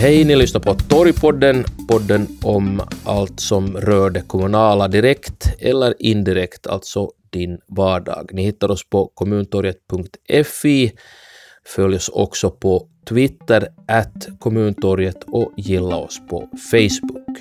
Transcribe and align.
Hej, 0.00 0.24
ni 0.24 0.36
lyssnar 0.36 0.60
på 0.60 0.74
Torgpodden, 0.74 1.64
podden 1.88 2.26
om 2.42 2.82
allt 3.04 3.40
som 3.40 3.76
rör 3.76 4.10
det 4.10 4.20
kommunala 4.20 4.88
direkt 4.88 5.54
eller 5.58 5.94
indirekt, 5.98 6.66
alltså 6.66 7.10
din 7.30 7.58
vardag. 7.66 8.30
Ni 8.32 8.42
hittar 8.42 8.70
oss 8.70 8.88
på 8.88 9.06
kommuntorget.fi. 9.14 10.92
Följ 11.66 11.96
oss 11.96 12.08
också 12.08 12.50
på 12.50 12.86
Twitter, 13.08 13.68
at 13.88 14.28
kommuntorget 14.38 15.24
och 15.26 15.52
gilla 15.56 15.96
oss 15.96 16.20
på 16.30 16.48
Facebook. 16.70 17.38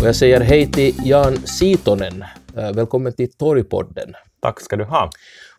Och 0.00 0.06
jag 0.06 0.16
säger 0.16 0.40
hej 0.40 0.72
till 0.72 0.94
Jan 1.04 1.36
Sitonen. 1.36 2.24
Välkommen 2.54 3.12
till 3.12 3.32
Torgpodden. 3.32 4.14
Tack 4.40 4.60
ska 4.60 4.76
du 4.76 4.84
ha. 4.84 5.10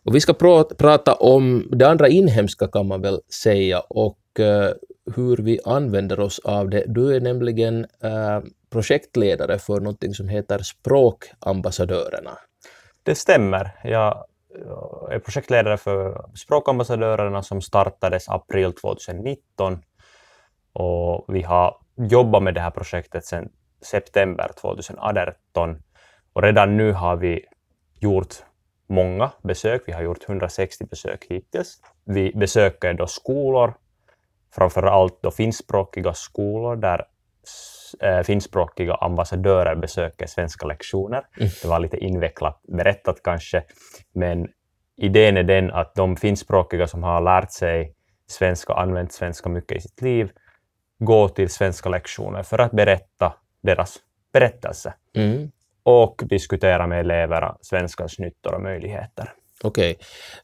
Och 0.04 0.14
vi 0.14 0.20
ska 0.20 0.32
pr 0.32 0.74
prata 0.74 1.14
om 1.14 1.68
det 1.72 1.88
andra 1.88 2.08
inhemska 2.08 2.68
kan 2.68 2.88
man 2.88 3.02
väl 3.02 3.20
säga 3.42 3.80
och 3.80 4.18
uh, 4.40 4.70
hur 5.16 5.36
vi 5.36 5.60
använder 5.64 6.20
oss 6.20 6.38
av 6.38 6.70
det. 6.70 6.84
Du 6.86 7.16
är 7.16 7.20
nämligen 7.20 7.78
uh, 8.04 8.40
projektledare 8.70 9.58
för 9.58 9.80
något 9.80 10.16
som 10.16 10.28
heter 10.28 10.58
Språkambassadörerna. 10.58 12.38
Det 13.02 13.14
stämmer. 13.14 13.70
Jag 13.84 14.24
är 15.10 15.18
projektledare 15.18 15.76
för 15.76 16.24
Språkambassadörerna 16.34 17.42
som 17.42 17.60
startades 17.60 18.28
april 18.28 18.72
2019 18.72 19.78
och 20.72 21.24
vi 21.28 21.42
har 21.42 21.76
jobbat 21.96 22.42
med 22.42 22.54
det 22.54 22.60
här 22.60 22.70
projektet 22.70 23.24
sedan 23.24 23.48
september 23.82 24.50
2018 24.60 25.82
och 26.32 26.42
redan 26.42 26.76
nu 26.76 26.92
har 26.92 27.16
vi 27.16 27.44
gjort 28.00 28.34
många 28.90 29.30
besök. 29.42 29.82
Vi 29.86 29.92
har 29.92 30.02
gjort 30.02 30.28
160 30.28 30.84
besök 30.84 31.26
hittills. 31.28 31.78
Vi 32.04 32.32
besöker 32.34 32.94
då 32.94 33.06
skolor, 33.06 33.74
framför 34.54 34.82
allt 34.82 35.22
då 35.22 35.30
finskspråkiga 35.30 36.14
skolor 36.14 36.76
där 36.76 37.04
äh, 38.02 38.20
finskspråkiga 38.22 38.94
ambassadörer 38.94 39.74
besöker 39.74 40.26
svenska 40.26 40.66
lektioner. 40.66 41.26
Mm. 41.36 41.50
Det 41.62 41.68
var 41.68 41.78
lite 41.80 41.96
invecklat 41.96 42.60
berättat 42.62 43.22
kanske, 43.24 43.62
men 44.12 44.48
idén 44.96 45.36
är 45.36 45.42
den 45.42 45.70
att 45.70 45.94
de 45.94 46.16
finskspråkiga 46.16 46.86
som 46.86 47.02
har 47.02 47.20
lärt 47.20 47.52
sig 47.52 47.94
svenska, 48.26 48.72
använt 48.72 49.12
svenska 49.12 49.48
mycket 49.48 49.76
i 49.76 49.80
sitt 49.80 50.02
liv, 50.02 50.30
går 50.98 51.28
till 51.28 51.48
svenska 51.48 51.88
lektioner 51.88 52.42
för 52.42 52.58
att 52.58 52.72
berätta 52.72 53.34
deras 53.62 53.98
berättelse. 54.32 54.94
Mm 55.16 55.50
och 55.90 56.22
diskutera 56.28 56.86
med 56.86 57.00
eleverna 57.00 57.56
svenskans 57.60 58.18
nyttor 58.18 58.54
och 58.54 58.62
möjligheter. 58.62 59.32
Okej. 59.62 59.96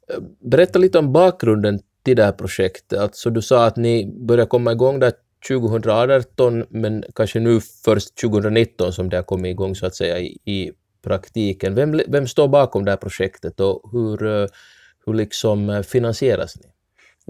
Okay. 0.09 0.27
Berätta 0.51 0.79
lite 0.79 0.99
om 0.99 1.13
bakgrunden 1.13 1.81
till 2.03 2.17
det 2.17 2.25
här 2.25 2.33
projektet. 2.33 2.99
Alltså 2.99 3.31
du 3.31 3.43
sa 3.43 3.67
att 3.67 3.77
ni 3.77 4.13
började 4.27 4.49
komma 4.49 4.73
igång 4.73 5.01
där 5.01 5.13
2018, 5.49 6.65
men 6.71 7.05
kanske 7.15 7.41
nu 7.41 7.61
först 7.85 8.17
2019 8.21 8.93
som 8.93 9.09
det 9.09 9.17
har 9.17 9.25
kommit 9.25 9.51
igång 9.51 9.75
så 9.75 9.87
att 9.87 9.95
säga 9.95 10.19
i, 10.19 10.39
i 10.45 10.73
praktiken. 11.05 11.75
Vem, 11.75 12.01
vem 12.09 12.27
står 12.27 12.49
bakom 12.49 12.85
det 12.85 12.91
här 12.91 12.97
projektet 12.97 13.61
och 13.61 13.91
hur, 13.93 14.19
hur 15.07 15.15
liksom 15.15 15.85
finansieras 15.87 16.57
ni? 16.57 16.71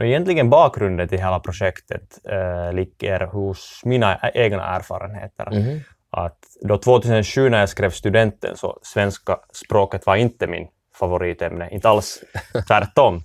Egentligen 0.07 0.51
bakgrunden 0.51 1.09
till 1.09 1.19
hela 1.19 1.41
projektet 1.41 2.19
äh, 2.25 2.73
ligger 2.73 3.21
hos 3.27 3.81
mina 3.85 4.31
egna 4.35 4.77
erfarenheter. 4.77 5.49
Mm 5.53 5.81
att 6.17 6.39
då 6.61 6.79
2007 6.79 7.49
när 7.49 7.61
jag 7.61 7.69
skrev 7.69 7.91
studenten 7.91 8.57
så 8.57 8.79
svenska 8.83 9.39
språket 9.53 10.07
var 10.07 10.17
inte 10.17 10.47
min 10.47 10.69
favoritämne, 10.95 11.71
inte 11.71 11.89
alls 11.89 12.25
tvärtom. 12.69 13.17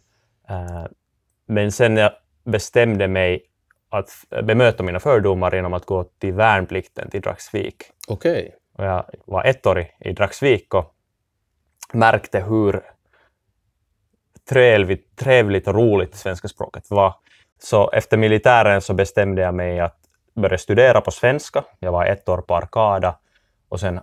Uh, 0.50 0.86
men 1.48 1.72
sen 1.72 1.98
jag 1.98 2.12
bestämde 2.44 3.08
mig 3.08 3.46
att 3.90 4.10
bemöta 4.44 4.84
mina 4.84 5.00
fördomar 5.00 5.56
genom 5.56 5.74
att 5.74 5.86
gå 5.86 6.04
till 6.04 6.34
värnplikten 6.34 7.10
till 7.10 7.22
Dragsvik. 7.22 7.84
Okay. 8.08 8.50
Och 8.78 8.86
jag 8.86 9.06
var 9.26 9.44
ettårig 9.44 9.98
i 10.00 10.14
Dragsvik 10.14 10.74
och 10.74 10.96
märkte 11.94 12.40
hur 12.40 12.82
trevligt, 14.50 15.16
trevligt 15.16 15.68
och 15.68 15.76
roligt 15.76 16.16
svenska 16.16 16.48
språket 16.48 16.84
var. 16.90 17.16
Så 17.60 17.92
efter 17.92 18.18
militären 18.18 18.82
så 18.82 18.94
bestämde 18.94 19.42
jag 19.42 19.54
mig 19.54 19.80
att 19.80 20.01
började 20.34 20.58
studera 20.58 21.02
på 21.02 21.12
svenska. 21.12 21.64
Jag 21.80 21.92
var 21.92 22.06
ett 22.06 22.30
år 22.30 22.42
på 22.42 22.56
Arkada 22.56 23.18
och 23.70 23.80
sen 23.80 24.00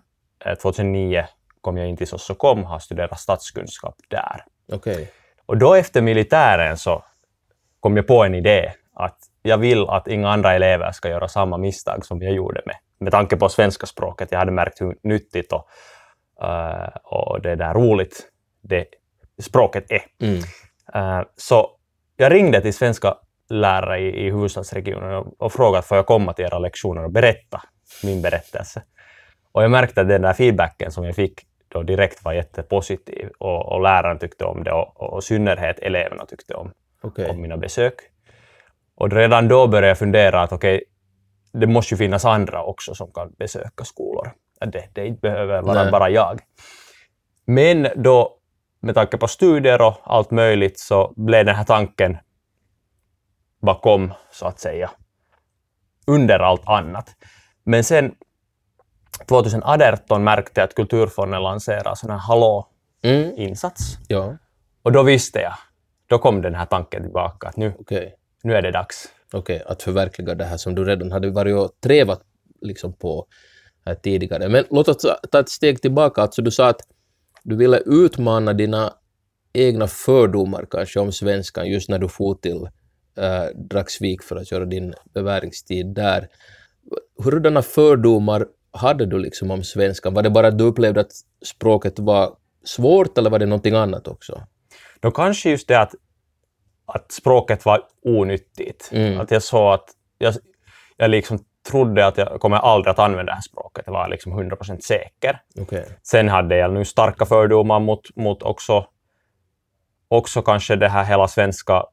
2009 0.63 1.19
eh, 1.19 1.25
kom 1.61 1.77
jag 1.77 1.89
in 1.89 1.97
till 1.97 2.07
Sossokom 2.07 2.63
och 2.63 2.69
har 2.69 2.79
studerat 2.79 3.21
statskunskap 3.21 3.95
där. 4.09 4.45
Okay. 4.73 5.07
Och 5.47 5.59
då 5.59 5.75
efter 5.75 6.03
militären 6.03 6.77
så 6.77 7.05
kom 7.81 7.97
jag 7.97 8.07
på 8.07 8.25
en 8.25 8.35
idé 8.35 8.73
att 8.95 9.19
jag 9.43 9.59
vill 9.59 9.89
att 9.89 10.09
inga 10.09 10.31
andra 10.31 10.55
elever 10.55 10.93
ska 10.93 11.09
göra 11.09 11.29
samma 11.29 11.57
misstag 11.57 12.07
som 12.07 12.23
jag 12.23 12.33
gjorde 12.33 12.63
med, 12.67 12.77
med 12.99 13.13
tanke 13.13 13.37
på 13.37 13.49
svenska 13.49 13.87
språket. 13.87 14.33
Jag 14.33 14.39
hade 14.39 14.53
märkt 14.53 14.81
hur 14.81 14.97
nyttigt 15.03 15.53
och, 15.53 15.69
uh, 16.43 16.89
och 17.05 17.43
det 17.43 17.57
där 17.57 17.75
roligt 17.75 18.29
det 18.61 18.87
språket 19.43 19.91
är. 19.91 20.03
Mm. 20.21 20.43
Uh, 20.97 21.27
så 21.37 21.71
jag 22.17 22.33
ringde 22.33 22.61
till 22.61 22.75
Svenska 22.75 23.15
lärare 23.51 24.01
i, 24.01 24.27
i 24.27 24.31
huvudstadsregionen 24.31 25.15
och, 25.15 25.35
och 25.39 25.53
frågat 25.53 25.85
får 25.85 25.97
jag 25.97 26.07
komma 26.07 26.33
till 26.33 26.45
era 26.45 26.59
lektioner 26.59 27.05
och 27.05 27.11
berätta 27.11 27.63
min 28.03 28.23
berättelse. 28.23 28.83
Och 29.53 29.63
jag 29.63 29.71
märkte 29.71 30.01
att 30.01 30.09
den 30.09 30.23
där 30.23 30.33
feedbacken 30.33 30.93
som 30.93 31.05
jag 31.05 31.15
fick 31.15 31.41
då 31.69 31.83
direkt 31.83 32.25
var 32.25 32.33
jättepositiv 32.33 33.29
och, 33.39 33.73
och 33.73 33.83
läraren 33.83 34.19
tyckte 34.19 34.45
om 34.45 34.65
det 34.65 34.73
och, 34.73 35.01
och, 35.03 35.13
och 35.13 35.25
synnerhet 35.25 35.79
eleverna 35.79 36.27
tyckte 36.27 36.55
om, 36.55 36.73
okay. 37.03 37.29
om 37.29 37.43
mina 37.43 37.57
besök. 37.57 37.95
Och 38.95 39.13
redan 39.13 39.49
då 39.49 39.67
började 39.67 39.89
jag 39.89 39.99
fundera 39.99 40.43
att 40.43 40.53
okej, 40.53 40.77
okay, 40.77 41.61
det 41.61 41.67
måste 41.67 41.95
ju 41.95 41.99
finnas 41.99 42.25
andra 42.25 42.63
också 42.63 42.95
som 42.95 43.13
kan 43.13 43.33
besöka 43.39 43.85
skolor. 43.85 44.31
Det, 44.61 44.89
det 44.93 45.07
inte 45.07 45.21
behöver 45.21 45.63
vara 45.63 45.83
Nej. 45.83 45.93
bara 45.93 46.11
jag. 46.11 46.41
Men 47.45 47.89
då, 47.97 48.39
med 48.81 48.95
tanke 48.95 49.17
på 49.17 49.29
studier 49.29 49.83
och 49.83 49.95
allt 50.05 50.31
möjligt, 50.31 50.79
så 50.79 51.13
blev 51.17 51.45
den 51.45 51.55
här 51.55 51.65
tanken 51.65 52.19
bakom, 53.61 54.15
så 54.33 54.47
att 54.47 54.61
säga, 54.61 54.91
under 56.07 56.39
allt 56.39 56.69
annat. 56.69 57.17
Men 57.65 57.85
sen 57.85 58.15
2018 59.29 60.25
märkte 60.25 60.61
jag 60.61 60.69
att 60.69 60.75
Kulturfonden 60.75 61.43
lanserade 61.43 61.97
sån 61.97 62.11
här 62.11 62.19
Hallå-insats. 62.19 63.95
Mm. 63.95 64.05
Ja. 64.09 64.37
Och 64.83 64.93
då 64.93 65.03
visste 65.03 65.39
jag, 65.39 65.55
då 66.07 66.19
kom 66.19 66.43
den 66.43 66.55
här 66.55 66.67
tanken 66.67 67.03
tillbaka 67.03 67.49
att 67.49 67.57
nu, 67.57 67.75
okay. 67.79 68.11
nu 68.43 68.55
är 68.55 68.63
det 68.63 68.71
dags. 68.71 69.09
Okej, 69.33 69.57
okay, 69.57 69.73
att 69.73 69.83
förverkliga 69.83 70.35
det 70.35 70.45
här 70.45 70.57
som 70.57 70.75
du 70.75 70.85
redan 70.85 71.13
hade 71.13 71.31
varit 71.31 71.57
och 71.57 71.71
trevat 71.81 72.23
liksom 72.61 72.93
på 72.93 73.27
här 73.87 73.95
tidigare. 73.95 74.49
Men 74.49 74.65
låt 74.71 74.89
oss 74.89 75.07
ta 75.31 75.41
ett 75.41 75.49
steg 75.49 75.83
tillbaka. 75.83 76.23
Alltså 76.23 76.43
du 76.43 76.51
sa 76.51 76.69
att 76.69 76.81
du 77.43 77.57
ville 77.57 77.79
utmana 77.87 78.53
dina 78.53 78.93
egna 79.53 79.87
fördomar 79.87 80.67
kanske 80.71 81.01
om 81.01 81.13
svenskan 81.13 81.67
just 81.67 81.89
när 81.89 81.99
du 81.99 82.09
for 82.09 82.35
till 82.35 82.69
äh, 83.19 83.45
Dragsvik 83.55 84.23
för 84.23 84.37
att 84.37 84.53
göra 84.53 84.65
din 84.65 84.95
beväringstid 85.15 85.87
där. 85.87 86.29
Hurdana 87.25 87.63
fördomar 87.63 88.47
hade 88.73 89.07
du 89.07 89.19
liksom 89.19 89.51
om 89.51 89.65
svenskan? 89.65 90.15
Var 90.15 90.23
det 90.23 90.31
bara 90.31 90.49
att 90.49 90.59
du 90.59 90.65
upplevde 90.65 91.01
att 91.01 91.13
språket 91.45 91.99
var 91.99 92.37
svårt 92.65 93.19
eller 93.19 93.31
var 93.31 93.39
det 93.39 93.47
någonting 93.47 93.75
annat 93.75 94.09
också? 94.09 94.43
Då 95.01 95.11
kanske 95.11 95.51
just 95.51 95.69
det 95.69 95.81
att, 95.81 95.95
att 96.87 97.13
språket 97.13 97.65
var 97.65 97.81
onyttigt. 98.03 98.91
Mm. 98.93 99.21
Att 99.21 99.31
jag 99.31 99.43
såg 99.43 99.75
att 99.75 99.89
jag, 100.19 100.35
jag 100.97 101.11
liksom 101.11 101.39
trodde 101.71 102.07
att 102.07 102.19
jag 102.19 102.41
kommer 102.41 102.57
aldrig 102.57 102.91
att 102.91 102.99
använda 102.99 103.33
det 103.33 103.35
här 103.35 103.43
språket. 103.43 103.85
Jag 103.87 103.93
var 103.93 104.09
liksom 104.09 104.41
100% 104.41 104.81
säker. 104.81 105.41
Okay. 105.61 105.85
Sen 106.03 106.29
hade 106.29 106.57
jag 106.57 106.73
nu 106.73 106.85
starka 106.85 107.27
fördomar 107.27 107.81
mot, 107.81 108.17
mot 108.17 108.43
också, 108.43 108.87
också 110.09 110.43
kanske 110.43 110.77
det 110.77 110.89
här 110.89 111.05
hela 111.05 111.29
svenska 111.29 111.85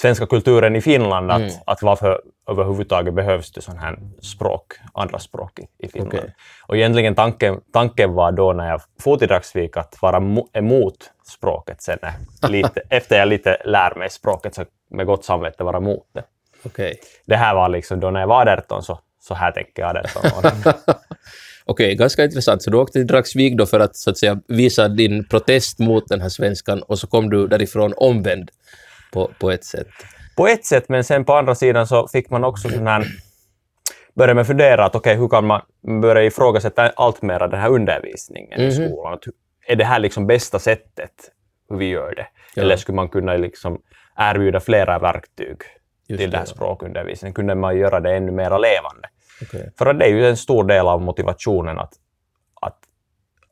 svenska 0.00 0.26
kulturen 0.26 0.76
i 0.76 0.80
Finland, 0.80 1.30
att, 1.30 1.40
mm. 1.40 1.52
att 1.66 1.82
varför 1.82 2.20
överhuvudtaget 2.48 3.14
behövs 3.14 3.52
det 3.52 3.60
sån 3.60 3.78
här 3.78 3.98
språk, 4.22 4.72
andra 4.94 5.18
språk 5.18 5.58
i, 5.58 5.86
i 5.86 5.88
Finland. 5.88 6.14
Okay. 6.14 6.30
Och 6.66 6.76
egentligen 6.76 7.14
tanken, 7.14 7.60
tanken 7.72 8.14
var 8.14 8.32
då 8.32 8.52
när 8.52 8.68
jag 8.68 8.80
for 9.00 9.16
till 9.16 9.28
Dragsvik 9.28 9.76
att 9.76 10.02
vara 10.02 10.22
emot 10.52 11.10
språket 11.26 11.82
sen, 11.82 11.98
lite, 12.48 12.82
efter 12.90 13.18
jag 13.18 13.28
lite 13.28 13.56
lär 13.64 13.94
mig 13.94 14.10
språket, 14.10 14.54
så 14.54 14.64
med 14.90 15.06
gott 15.06 15.24
samvete 15.24 15.64
vara 15.64 15.76
emot 15.76 16.06
det. 16.12 16.24
Okay. 16.64 16.94
Det 17.26 17.36
här 17.36 17.54
var 17.54 17.68
liksom 17.68 18.00
då 18.00 18.10
när 18.10 18.20
jag 18.20 18.28
var 18.28 18.46
18, 18.46 18.82
så, 18.82 18.98
så 19.20 19.34
här 19.34 19.52
tänker 19.52 19.82
jag 19.82 19.96
18 19.96 20.22
år. 20.24 20.74
Okej, 21.64 21.86
okay, 21.86 21.94
ganska 21.94 22.24
intressant. 22.24 22.62
Så 22.62 22.70
du 22.70 22.76
åkte 22.76 22.92
till 22.92 23.06
Dragsvik 23.06 23.56
då 23.56 23.66
för 23.66 23.80
att, 23.80 23.96
så 23.96 24.10
att 24.10 24.18
säga, 24.18 24.40
visa 24.48 24.88
din 24.88 25.28
protest 25.28 25.78
mot 25.78 26.08
den 26.08 26.20
här 26.20 26.28
svenskan 26.28 26.82
och 26.82 26.98
så 26.98 27.06
kom 27.06 27.30
du 27.30 27.46
därifrån 27.46 27.94
omvänd 27.96 28.50
på, 29.12 29.30
på 29.38 29.50
ett 29.50 29.64
sätt. 29.64 29.88
På 30.36 30.46
ett 30.46 30.64
sätt, 30.64 30.88
men 30.88 31.04
sen 31.04 31.24
på 31.24 31.34
andra 31.34 31.54
sidan 31.54 31.86
så 31.86 32.08
fick 32.08 32.30
man 32.30 32.44
också 32.44 32.68
sån 32.68 32.86
här 32.86 33.06
började 34.14 34.34
man 34.34 34.44
fundera 34.44 34.84
att 34.84 34.94
okej, 34.94 35.10
okay, 35.10 35.20
hur 35.20 35.28
kan 35.28 35.46
man 35.46 35.62
börja 36.02 36.24
ifrågasätta 36.24 36.88
allt 36.88 37.22
mer 37.22 37.38
den 37.38 37.60
här 37.60 37.68
undervisningen 37.68 38.60
mm 38.60 38.70
-hmm. 38.70 38.76
i 38.76 38.80
mhm. 38.80 38.88
skolan? 38.88 39.14
Att 39.14 39.24
är 39.66 39.76
det 39.76 39.84
här 39.84 39.98
liksom 39.98 40.26
bästa 40.26 40.58
sättet 40.58 41.12
hur 41.68 41.76
vi 41.76 41.88
gör 41.88 42.14
det? 42.14 42.26
Ja. 42.54 42.62
Eller 42.62 42.76
skulle 42.76 42.96
man 42.96 43.08
kunna 43.08 43.36
liksom 43.36 43.82
erbjuda 44.16 44.60
flera 44.60 44.98
verktyg 44.98 45.56
Just 45.56 45.62
till 46.06 46.16
det, 46.16 46.26
den 46.26 46.32
här 46.32 46.40
ja. 46.40 46.54
språkundervisningen? 46.54 47.34
Kunde 47.34 47.54
man 47.54 47.78
göra 47.78 48.00
det 48.00 48.16
ännu 48.16 48.32
mer 48.32 48.50
levande? 48.50 49.08
Okej. 49.42 49.72
För 49.78 49.86
att 49.86 49.98
det 49.98 50.04
är 50.04 50.08
ju 50.08 50.28
en 50.28 50.36
stor 50.36 50.64
del 50.64 50.86
av 50.86 51.02
motivationen 51.02 51.78
att, 51.78 51.92
att, 52.60 52.78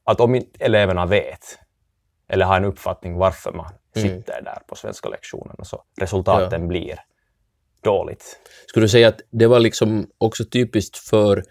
att 0.04 0.20
om 0.20 0.42
eleverna 0.58 1.06
vet 1.06 1.58
eller 2.28 2.46
har 2.46 2.56
en 2.56 2.64
uppfattning 2.64 3.16
varför 3.16 3.52
man. 3.52 3.72
Sitter 3.94 4.42
där 4.42 4.62
på 4.66 4.74
svenska 4.76 5.08
lektionerna 5.08 5.64
så 5.64 5.82
resultaten 6.00 6.68
blir 6.68 6.98
dåligt. 7.82 8.40
Skulle 8.66 8.84
du 8.84 8.88
säga 8.88 9.08
att 9.08 9.20
det 9.30 9.46
var 9.46 9.60
liksom 9.60 10.10
också 10.18 10.44
typiskt 10.44 10.96
för 10.98 11.44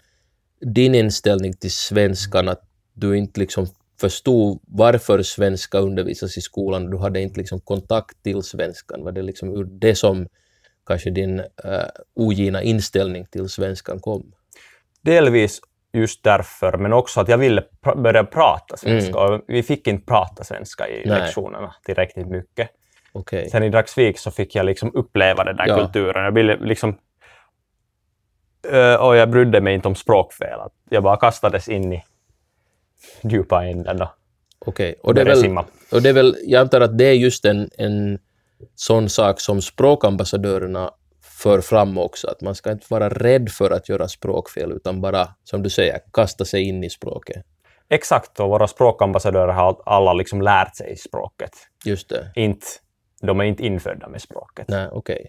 din 0.60 0.94
inställning 0.94 1.52
till 1.52 1.72
svenskan 1.72 2.48
att 2.48 2.62
du 2.94 3.18
inte 3.18 3.40
liksom 3.40 3.66
förstod 4.00 4.60
varför 4.62 5.22
svenska 5.22 5.78
undervisas 5.78 6.36
i 6.36 6.40
skolan, 6.40 6.90
du 6.90 6.98
hade 6.98 7.20
inte 7.20 7.40
liksom 7.40 7.60
kontakt 7.60 8.22
till 8.22 8.42
svenskan. 8.42 9.04
Var 9.04 9.12
det 9.12 9.22
liksom 9.22 9.48
ur 9.56 9.64
det 9.64 9.94
som 9.94 10.28
kanske 10.86 11.10
din 11.10 11.40
uh, 11.40 11.44
ogina 12.14 12.62
inställning 12.62 13.26
till 13.26 13.48
svenskan 13.48 14.00
kom? 14.00 14.32
Delvis 15.02 15.60
just 15.98 16.24
därför, 16.24 16.78
men 16.78 16.92
också 16.92 17.20
att 17.20 17.28
jag 17.28 17.38
ville 17.38 17.64
pr- 17.82 18.02
börja 18.02 18.24
prata 18.24 18.76
svenska. 18.76 19.18
Och 19.18 19.40
vi 19.48 19.62
fick 19.62 19.86
inte 19.86 20.06
prata 20.06 20.44
svenska 20.44 20.88
i 20.88 20.96
Mm. 21.02 21.08
Nej. 21.08 21.20
lektionerna 21.20 21.74
tillräckligt 21.84 22.26
mycket. 22.28 22.70
Okej. 23.12 23.50
Sen 23.50 23.62
i 23.62 23.68
Dragsvik 23.68 24.18
så 24.18 24.30
fick 24.30 24.54
jag 24.54 24.66
liksom 24.66 24.90
uppleva 24.94 25.44
den 25.44 25.56
där 25.56 25.66
Ja. 25.68 25.76
kulturen. 25.76 26.24
Jag 26.24 26.32
ville 26.32 26.56
liksom... 26.60 26.98
Ö, 28.68 28.96
och 28.96 29.16
jag 29.16 29.30
brydde 29.30 29.60
mig 29.60 29.74
inte 29.74 29.88
om 29.88 29.94
språkfel. 29.94 30.58
Jag 30.90 31.02
bara 31.02 31.16
kastades 31.16 31.68
in 31.68 31.92
i 31.92 32.04
djupa 33.22 33.64
änden 33.64 34.02
och 34.02 34.08
Okej. 34.66 34.94
Och, 35.02 35.14
det 35.14 35.20
är 35.20 35.24
började 35.24 35.40
väl, 35.40 35.48
simma. 35.48 35.64
och 35.92 36.02
det 36.02 36.08
är 36.08 36.12
väl, 36.12 36.36
jag 36.44 36.60
antar 36.60 36.80
att 36.80 36.98
det 36.98 37.04
är 37.04 37.12
just 37.12 37.44
en, 37.44 37.70
en 37.78 38.18
sån 38.74 39.08
sak 39.08 39.40
som 39.40 39.62
språkambassadörerna 39.62 40.90
för 41.38 41.60
fram 41.60 41.98
också, 41.98 42.28
att 42.28 42.40
man 42.40 42.54
ska 42.54 42.72
inte 42.72 42.86
vara 42.90 43.08
rädd 43.08 43.48
för 43.50 43.70
att 43.70 43.88
göra 43.88 44.08
språkfel, 44.08 44.72
utan 44.72 45.00
bara, 45.00 45.28
som 45.44 45.62
du 45.62 45.70
säger, 45.70 46.00
kasta 46.12 46.44
sig 46.44 46.62
in 46.62 46.84
i 46.84 46.90
språket. 46.90 47.44
Exakt, 47.88 48.40
och 48.40 48.48
våra 48.48 48.68
språkambassadörer 48.68 49.52
har 49.52 49.82
alla 49.86 50.12
liksom 50.12 50.42
lärt 50.42 50.76
sig 50.76 50.96
språket. 50.96 51.50
Just 51.84 52.08
det. 52.08 52.32
Inte, 52.34 52.66
de 53.22 53.40
är 53.40 53.44
inte 53.44 53.66
infödda 53.66 54.08
med 54.08 54.22
språket. 54.22 54.68
Nej, 54.68 54.88
okej. 54.92 55.26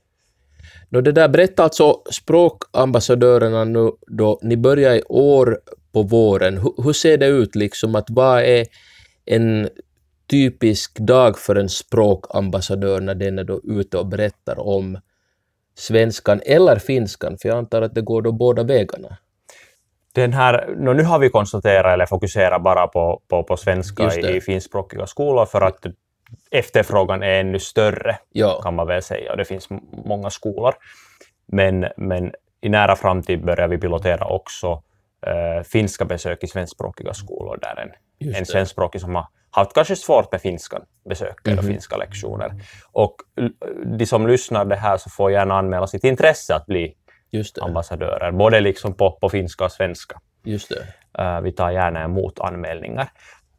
Nå, 0.89 1.01
det 1.01 1.11
där 1.11 1.27
berättar 1.27 1.63
alltså 1.63 2.01
språkambassadörerna 2.11 3.63
nu 3.63 3.91
då 4.07 4.39
ni 4.41 4.57
börjar 4.57 4.95
i 4.95 5.03
år 5.09 5.59
på 5.91 6.03
våren. 6.03 6.57
Hur, 6.57 6.83
hur 6.83 6.93
ser 6.93 7.17
det 7.17 7.27
ut 7.27 7.55
liksom? 7.55 7.95
Att 7.95 8.09
vad 8.09 8.41
är 8.43 8.65
en 9.25 9.69
typisk 10.27 10.99
dag 10.99 11.39
för 11.39 11.55
en 11.55 11.69
språkambassadör 11.69 13.01
när 13.01 13.15
den 13.15 13.39
är 13.39 13.43
då 13.43 13.61
ute 13.63 13.97
och 13.97 14.07
berättar 14.07 14.59
om 14.59 14.97
svenskan 15.79 16.41
eller 16.45 16.75
finskan? 16.75 17.37
För 17.37 17.49
jag 17.49 17.57
antar 17.57 17.81
att 17.81 17.95
det 17.95 18.01
går 18.01 18.21
då 18.21 18.31
båda 18.31 18.63
vägarna. 18.63 19.17
Den 20.13 20.33
här, 20.33 20.75
nå, 20.77 20.93
nu 20.93 21.03
har 21.03 21.19
vi 21.19 21.29
koncentrerat 21.29 21.93
eller 21.93 22.05
fokuserat 22.05 22.63
bara 22.63 22.87
på, 22.87 23.21
på, 23.27 23.43
på 23.43 23.57
svenska 23.57 24.15
i, 24.15 24.41
finskspråkiga 24.41 25.07
skolor 25.07 25.45
för 25.45 25.61
att 25.61 25.85
efterfrågan 26.51 27.23
är 27.23 27.39
ännu 27.39 27.59
större, 27.59 28.17
Ja, 28.31 28.61
kan 28.61 28.75
man 28.75 28.87
väl 28.87 29.01
säga. 29.01 29.35
Det 29.35 29.45
finns 29.45 29.67
många 30.05 30.29
skolor. 30.29 30.73
Men, 31.45 31.85
men 31.97 32.31
i 32.61 32.69
nära 32.69 32.95
framtid 32.95 33.45
börjar 33.45 33.67
vi 33.67 33.77
pilotera 33.77 34.25
också 34.25 34.83
eh, 35.27 35.63
finska 35.63 36.05
besök 36.05 36.43
i 36.43 36.47
svenskspråkiga 36.47 37.13
skolor 37.13 37.59
där 37.61 37.79
en, 37.81 37.91
Just 38.19 38.39
en 38.39 38.45
svenskspråkig 38.45 39.01
som 39.01 39.15
har 39.15 39.27
haft 39.51 39.73
kanske 39.73 39.95
svårt 39.95 40.31
med 40.31 40.41
finskan 40.41 40.81
besöker 41.09 41.51
och 41.57 41.63
Mhm. 41.63 41.71
finska 41.71 41.97
lektioner. 41.97 42.51
Och 42.91 43.15
de 43.97 44.05
som 44.05 44.27
lyssnar 44.27 44.65
det 44.65 44.75
här 44.75 44.97
så 44.97 45.09
får 45.09 45.31
gärna 45.31 45.57
anmäla 45.57 45.87
sitt 45.87 46.03
intresse 46.03 46.55
att 46.55 46.65
bli 46.65 46.95
ambassadörer, 47.61 48.31
både 48.31 48.59
liksom 48.59 48.93
på, 48.93 49.11
på 49.11 49.29
finska 49.29 49.65
och 49.65 49.71
svenska. 49.71 50.19
Just. 50.43 50.71
Eh, 51.19 51.41
vi 51.41 51.51
tar 51.51 51.71
gärna 51.71 52.03
emot 52.03 52.39
anmälningar. 52.39 53.09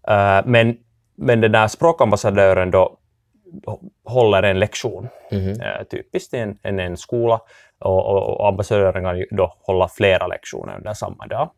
Eh, 0.09 0.41
men, 0.45 0.77
men 1.17 1.41
den 1.41 1.53
där 1.53 1.69
språkambassadören 1.69 2.71
då 2.71 2.97
håller 4.05 4.43
en 4.43 4.59
lektion, 4.59 5.09
Mhm. 5.31 5.61
eh, 5.61 5.83
typiskt 5.91 6.35
i 6.35 6.39
en, 6.39 6.59
en, 6.63 6.81
en 6.81 6.97
skola, 6.97 7.41
och, 7.81 8.07
och, 8.07 8.41
och 8.41 8.49
ambassadören 8.49 9.05
kan 9.05 9.25
då 9.37 9.55
hålla 9.61 9.89
flera 9.89 10.27
lektioner 10.27 10.77
under 10.77 10.93
samma 10.95 11.27
dag. 11.27 11.51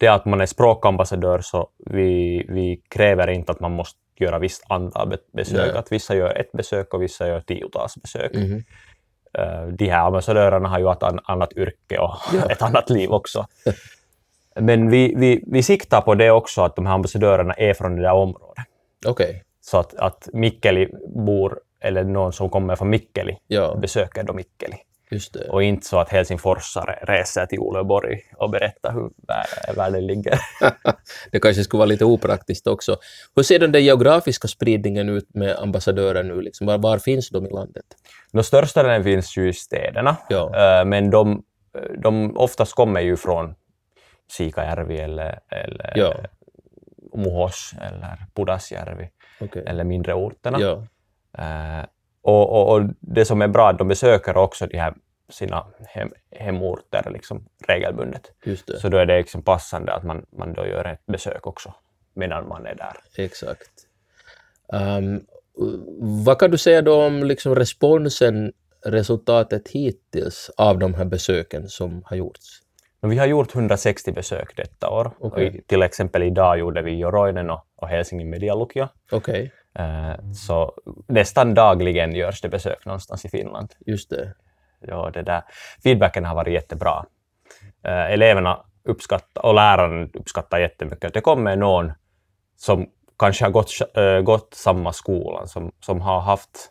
Det 0.00 0.08
att 0.08 0.24
man 0.24 0.40
är 0.40 0.46
språkambassadör 0.46 1.40
så 1.40 1.68
vi, 1.86 2.44
vi 2.48 2.82
kräver 2.88 3.28
inte 3.30 3.52
att 3.52 3.60
man 3.60 3.72
måste 3.72 3.98
göra 4.16 4.38
visst 4.38 4.64
antal 4.68 5.08
be- 5.08 5.18
besök, 5.32 5.68
Nej. 5.72 5.76
att 5.78 5.92
vissa 5.92 6.14
gör 6.14 6.38
ett 6.40 6.52
besök 6.52 6.94
och 6.94 7.02
vissa 7.02 7.28
gör 7.28 7.40
tiotals 7.40 7.96
besök. 8.02 8.34
Eh, 9.38 9.66
de 9.66 9.88
här 9.88 10.06
ambassadörerna 10.06 10.68
har 10.68 10.78
ju 10.78 10.92
ett 10.92 11.02
an- 11.02 11.20
annat 11.24 11.52
yrke 11.52 11.98
och 11.98 12.14
Ja. 12.34 12.46
ett 12.50 12.62
annat 12.62 12.90
liv 12.90 13.10
också. 13.10 13.46
Men 14.60 14.90
vi, 14.90 15.14
vi, 15.16 15.44
vi 15.46 15.62
siktar 15.62 16.00
på 16.00 16.14
det 16.14 16.30
också, 16.30 16.62
att 16.62 16.76
de 16.76 16.86
här 16.86 16.94
ambassadörerna 16.94 17.54
är 17.54 17.74
från 17.74 17.96
det 17.96 18.02
där 18.02 18.12
området. 18.12 18.64
Okej. 19.06 19.42
Så 19.60 19.78
att, 19.78 19.94
att 19.94 20.28
Mikkeli 20.32 20.88
bor, 21.16 21.60
eller 21.80 22.04
någon 22.04 22.32
som 22.32 22.50
kommer 22.50 22.76
från 22.76 22.90
Mikkeli, 22.90 23.36
Ja, 23.46 23.74
besöker 23.76 24.22
då 24.22 24.32
Mikkeli. 24.32 24.76
Och 25.50 25.62
inte 25.62 25.86
så 25.86 25.98
att 25.98 26.08
helsingforsare 26.08 26.98
reser 27.02 27.46
till 27.46 27.58
Uleåborg 27.58 28.20
och 28.36 28.50
berättar 28.50 28.92
hur 28.92 29.10
vär- 29.28 29.76
världen 29.76 30.06
ligger. 30.06 30.40
Det 31.32 31.40
kanske 31.40 31.64
skulle 31.64 31.78
vara 31.78 31.86
lite 31.86 32.04
opraktiskt 32.04 32.66
också. 32.66 32.96
Hur 33.36 33.42
ser 33.42 33.58
den 33.58 33.84
geografiska 33.84 34.48
spridningen 34.48 35.08
ut 35.08 35.34
med 35.34 35.56
ambassadörer 35.56 36.22
nu? 36.22 36.40
Liksom? 36.40 36.66
Var, 36.66 36.78
var 36.78 36.98
finns 36.98 37.30
de 37.30 37.46
i 37.46 37.50
landet? 37.50 37.84
De 38.32 38.42
största 38.44 38.82
delen 38.82 39.04
finns 39.04 39.36
ju 39.36 39.48
i 39.48 39.52
städerna, 39.52 40.16
Ja. 40.28 40.78
eh, 40.80 40.84
men 40.84 41.10
de, 41.10 41.42
de 42.02 42.36
oftast 42.36 42.74
kommer 42.74 43.00
ju 43.00 43.16
från 43.16 43.54
Siikajärvi 44.32 44.96
eller, 45.00 45.38
eller 45.50 45.92
Ja. 45.96 46.14
Muhos 47.14 47.72
eller 47.82 48.16
Pudasjärvi 48.34 49.08
Okej. 49.40 49.64
eller 49.66 49.84
mindre 49.84 50.14
orterna. 50.14 50.58
Ja. 50.60 50.86
Och, 52.22 52.50
och, 52.50 52.72
och 52.74 52.82
det 53.00 53.24
som 53.24 53.42
är 53.42 53.48
bra 53.48 53.66
är 53.66 53.72
att 53.72 53.78
de 53.78 53.88
besöker 53.88 54.36
också 54.36 54.66
de 54.66 54.78
här 54.78 54.94
sina 55.28 55.66
hem, 55.86 56.10
hemorter 56.30 57.10
liksom 57.12 57.44
regelbundet. 57.66 58.32
Så 58.80 58.88
då 58.88 58.96
är 58.98 59.06
det 59.06 59.18
liksom 59.18 59.42
passande 59.42 59.92
att 59.92 60.04
man, 60.04 60.26
man 60.30 60.52
då 60.52 60.66
gör 60.66 60.84
ett 60.84 61.06
besök 61.06 61.46
också 61.46 61.74
medan 62.14 62.48
man 62.48 62.66
är 62.66 62.74
där. 62.74 63.24
Exakt. 63.24 63.70
Ehm, 64.72 65.20
vad 66.26 66.38
kan 66.38 66.50
du 66.50 66.58
säga 66.58 66.82
då 66.82 67.02
om 67.04 67.24
liksom 67.24 67.54
responsen, 67.54 68.52
resultatet 68.84 69.68
hittills 69.68 70.50
av 70.56 70.78
de 70.78 70.94
här 70.94 71.04
besöken 71.04 71.68
som 71.68 72.02
har 72.04 72.16
gjorts? 72.16 72.60
Vi 73.02 73.18
har 73.18 73.26
gjort 73.26 73.54
160 73.54 74.12
besök 74.12 74.56
detta 74.56 74.90
år. 74.90 75.10
I- 75.40 75.62
till 75.66 75.82
exempel 75.82 76.22
idag 76.22 76.58
gjorde 76.58 76.82
vi 76.82 76.98
Joroinen 76.98 77.50
och, 77.50 77.60
och 77.76 77.88
Helsingin 77.88 78.30
Medialukio. 78.30 78.88
Okej, 79.10 79.42
Eh, 79.42 79.50
så 80.34 80.72
nästan 81.08 81.54
dagligen 81.54 82.12
görs 82.14 82.40
det 82.40 82.48
besök 82.48 82.86
någonstans 82.86 83.24
i 83.24 83.28
Finland. 83.28 83.74
just 83.86 84.10
det. 84.10 84.34
Ja, 84.80 85.10
det 85.14 85.22
där. 85.22 85.42
Feedbacken 85.82 86.24
har 86.24 86.34
varit 86.34 86.52
jättebra. 86.54 87.04
Eh, 87.84 88.12
eleverna 88.12 88.64
uppskattar, 88.84 89.46
och 89.46 89.54
läraren 89.54 90.10
uppskattar 90.14 90.58
jättemycket 90.58 91.04
att 91.04 91.14
det 91.14 91.20
kommer 91.20 91.56
någon 91.56 91.92
som 92.56 92.86
kanske 93.18 93.44
har 93.44 93.50
gått, 93.50 93.70
äh, 93.94 94.20
gått 94.20 94.54
samma 94.54 94.92
skolan, 94.92 95.48
som, 95.48 95.72
som 95.80 96.00
har 96.00 96.20
haft 96.20 96.70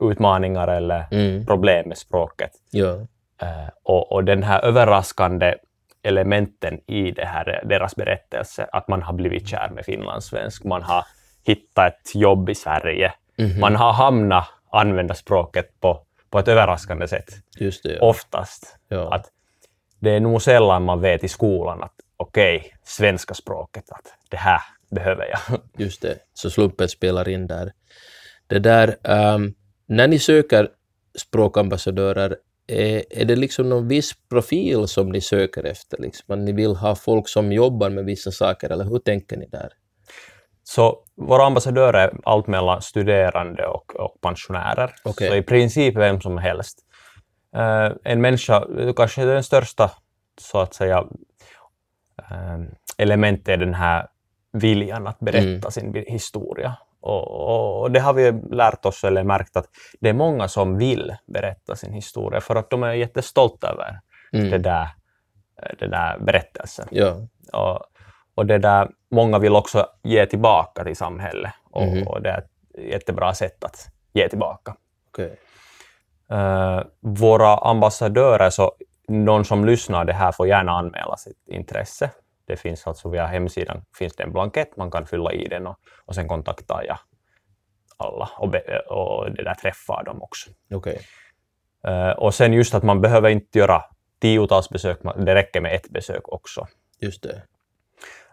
utmaningar 0.00 0.68
eller 0.68 1.06
Mm. 1.10 1.46
problem 1.46 1.88
med 1.88 1.98
språket. 1.98 2.50
Ja, 2.70 3.06
Eh, 3.42 3.68
och, 3.82 4.12
och 4.12 4.24
den 4.24 4.42
här 4.42 4.64
överraskande 4.64 5.54
elementen 6.02 6.80
i 6.86 7.10
det 7.10 7.24
här, 7.24 7.62
deras 7.64 7.96
berättelse, 7.96 8.66
att 8.72 8.88
man 8.88 9.02
har 9.02 9.12
blivit 9.12 9.48
kär 9.48 9.70
med 9.70 9.84
finlandssvensk, 9.84 10.64
man 10.64 10.82
har 10.82 11.04
hittat 11.44 11.94
ett 11.94 12.14
jobb 12.14 12.50
i 12.50 12.54
Sverige, 12.54 13.12
Mhm. 13.38 13.60
man 13.60 13.76
har 13.76 13.92
hamnat 13.92 14.44
använda 14.72 15.14
språket 15.14 15.80
på, 15.80 16.00
på 16.30 16.38
ett 16.38 16.48
överraskande 16.48 17.08
sätt, 17.08 17.30
just 17.58 17.82
det. 17.82 17.92
Ja. 17.94 18.00
oftast. 18.08 18.76
Ja. 18.88 19.14
Att 19.14 19.26
det 19.98 20.10
är 20.10 20.20
nog 20.20 20.42
sällan 20.42 20.84
man 20.84 21.00
vet 21.00 21.24
i 21.24 21.28
skolan 21.28 21.82
att 21.82 21.94
okej, 22.16 22.74
svenska 22.84 23.34
språket, 23.34 23.84
att 23.90 24.14
det 24.30 24.36
här 24.36 24.60
behöver 24.90 25.24
jag. 25.30 25.60
Just 25.86 26.02
det, 26.02 26.18
så 26.34 26.50
slumpen 26.50 26.88
spelar 26.88 27.28
in 27.28 27.46
där. 27.46 27.72
Det 28.46 28.58
där, 28.58 28.96
ehm, 29.04 29.54
när 29.86 30.08
ni 30.08 30.18
söker 30.18 30.68
språkambassadörer, 31.18 32.36
är, 32.66 33.04
är 33.10 33.24
det 33.24 33.36
liksom 33.36 33.68
någon 33.68 33.88
viss 33.88 34.12
profil 34.30 34.88
som 34.88 35.12
ni 35.12 35.20
söker 35.20 35.64
efter? 35.64 35.98
Liksom? 36.02 36.32
Att 36.32 36.38
ni 36.38 36.52
vill 36.52 36.76
ha 36.76 36.94
folk 36.94 37.28
som 37.28 37.52
jobbar 37.52 37.90
med 37.90 38.04
vissa 38.04 38.30
saker, 38.30 38.70
eller 38.70 38.84
hur 38.84 38.98
tänker 38.98 39.36
ni 39.36 39.46
där? 39.46 39.72
Så 40.64 40.98
våra 41.16 41.44
ambassadörer 41.44 42.08
är 42.08 42.16
allt 42.24 42.46
mellan 42.46 42.82
studerande 42.82 43.66
och, 43.66 43.96
och 43.96 44.20
pensionärer. 44.20 44.94
Okej. 45.04 45.28
Så 45.28 45.34
i 45.34 45.42
princip 45.42 45.96
vem 45.96 46.20
som 46.20 46.38
helst. 46.38 46.78
Eh, 47.56 47.92
en 48.04 48.20
människa, 48.20 48.64
kanske 48.96 49.24
den 49.24 49.44
största 49.44 49.90
så 50.40 50.58
att 50.58 50.74
säga 50.74 51.04
eh, 52.30 52.58
elementet 52.98 53.48
är 53.48 53.56
den 53.56 53.74
här 53.74 54.06
viljan 54.52 55.06
att 55.06 55.18
berätta 55.20 55.48
Mm. 55.48 55.70
sin 55.70 56.04
historia. 56.06 56.76
Och, 57.00 57.80
och, 57.82 57.90
det 57.90 58.00
har 58.00 58.12
vi 58.14 58.32
lärt 58.50 58.84
oss 58.84 59.04
eller 59.04 59.24
märkt 59.24 59.56
att 59.56 59.66
det 60.00 60.08
är 60.08 60.12
många 60.14 60.48
som 60.48 60.78
vill 60.78 61.16
berätta 61.26 61.76
sin 61.76 61.92
historia 61.92 62.40
för 62.40 62.56
att 62.56 62.70
de 62.70 62.82
är 62.82 62.92
jättestolta 62.92 63.68
över 63.68 64.00
Mm. 64.32 64.50
det 64.50 64.58
där, 64.58 64.88
den 65.78 65.90
där 65.90 66.18
berättelsen. 66.18 66.88
Ja. 66.90 67.16
Och, 67.52 67.80
och 68.34 68.46
det 68.46 68.58
där, 68.58 68.88
många 69.14 69.38
vill 69.38 69.56
också 69.56 69.86
ge 70.02 70.26
tillbaka 70.26 70.84
till 70.84 70.96
samhället 70.96 71.52
och, 71.70 71.82
Mhm. 71.86 72.06
och 72.08 72.22
det 72.22 72.30
är 72.30 72.38
ett 72.38 72.50
jättebra 72.92 73.34
sätt 73.34 73.64
att 73.64 73.88
ge 74.12 74.28
tillbaka. 74.28 74.76
Okej. 75.08 75.36
Eh, 76.30 76.82
våra 77.00 77.56
ambassadörer, 77.56 78.50
så 78.50 78.72
någon 79.08 79.44
som 79.44 79.64
lyssnar 79.64 80.04
det 80.04 80.12
här 80.12 80.32
får 80.32 80.46
gärna 80.48 80.72
anmäla 80.72 81.16
sitt 81.16 81.48
intresse. 81.48 82.10
Det 82.46 82.56
finns 82.56 82.86
alltså 82.86 83.08
via 83.08 83.26
hemsidan 83.26 83.82
finns 83.98 84.16
det 84.16 84.22
en 84.22 84.32
blankett, 84.32 84.76
man 84.76 84.90
kan 84.90 85.06
fylla 85.06 85.32
i 85.32 85.48
den 85.48 85.66
och, 85.66 85.76
och 86.06 86.14
sen 86.14 86.28
kontaktar 86.28 86.84
jag 86.88 86.98
alla 87.96 88.30
och, 88.38 88.48
be, 88.48 88.78
och 88.78 89.30
det 89.30 89.44
där 89.44 89.54
träffar 89.54 90.04
dem 90.04 90.22
också. 90.22 90.50
Okej. 90.74 91.00
Eh, 91.86 92.10
och 92.10 92.34
sen 92.34 92.52
just 92.52 92.74
att 92.74 92.82
man 92.82 93.00
behöver 93.00 93.28
inte 93.28 93.58
göra 93.58 93.82
tiotals 94.20 94.68
besök, 94.68 94.98
det 95.16 95.34
räcker 95.34 95.60
med 95.60 95.74
ett 95.74 95.88
besök 95.88 96.28
också. 96.28 96.66
Just 97.00 97.22
det. 97.22 97.42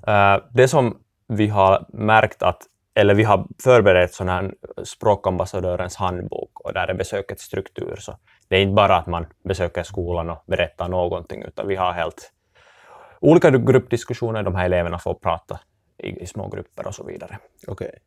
Eh, 0.07 0.37
det 0.53 0.67
som 0.67 0.97
vi 1.27 1.47
har 1.47 1.85
märkt 1.93 2.43
att, 2.43 2.61
eller 2.95 3.13
vi 3.13 3.23
har 3.23 3.47
förberett 3.63 4.13
sån 4.13 4.29
här 4.29 4.53
språkambassadörens 4.83 5.95
handbok 5.95 6.59
och 6.59 6.73
där 6.73 6.87
är 6.87 6.93
besökets 6.93 7.43
struktur. 7.43 7.95
Så 7.99 8.17
det 8.47 8.55
är 8.55 8.61
inte 8.61 8.73
bara 8.73 8.97
att 8.97 9.07
man 9.07 9.25
besöker 9.43 9.83
skolan 9.83 10.29
och 10.29 10.43
berättar 10.47 10.87
någonting, 10.87 11.43
utan 11.43 11.67
vi 11.67 11.75
har 11.75 11.91
helt 11.91 12.31
olika 13.19 13.49
gruppdiskussioner. 13.49 14.43
De 14.43 14.55
här 14.55 14.65
eleverna 14.65 14.99
får 14.99 15.13
prata 15.13 15.59
i, 15.97 16.23
i 16.23 16.25
små 16.27 16.47
grupper 16.47 16.87
och 16.87 16.95
så 16.95 17.03
vidare. 17.03 17.37
Okej. 17.67 17.99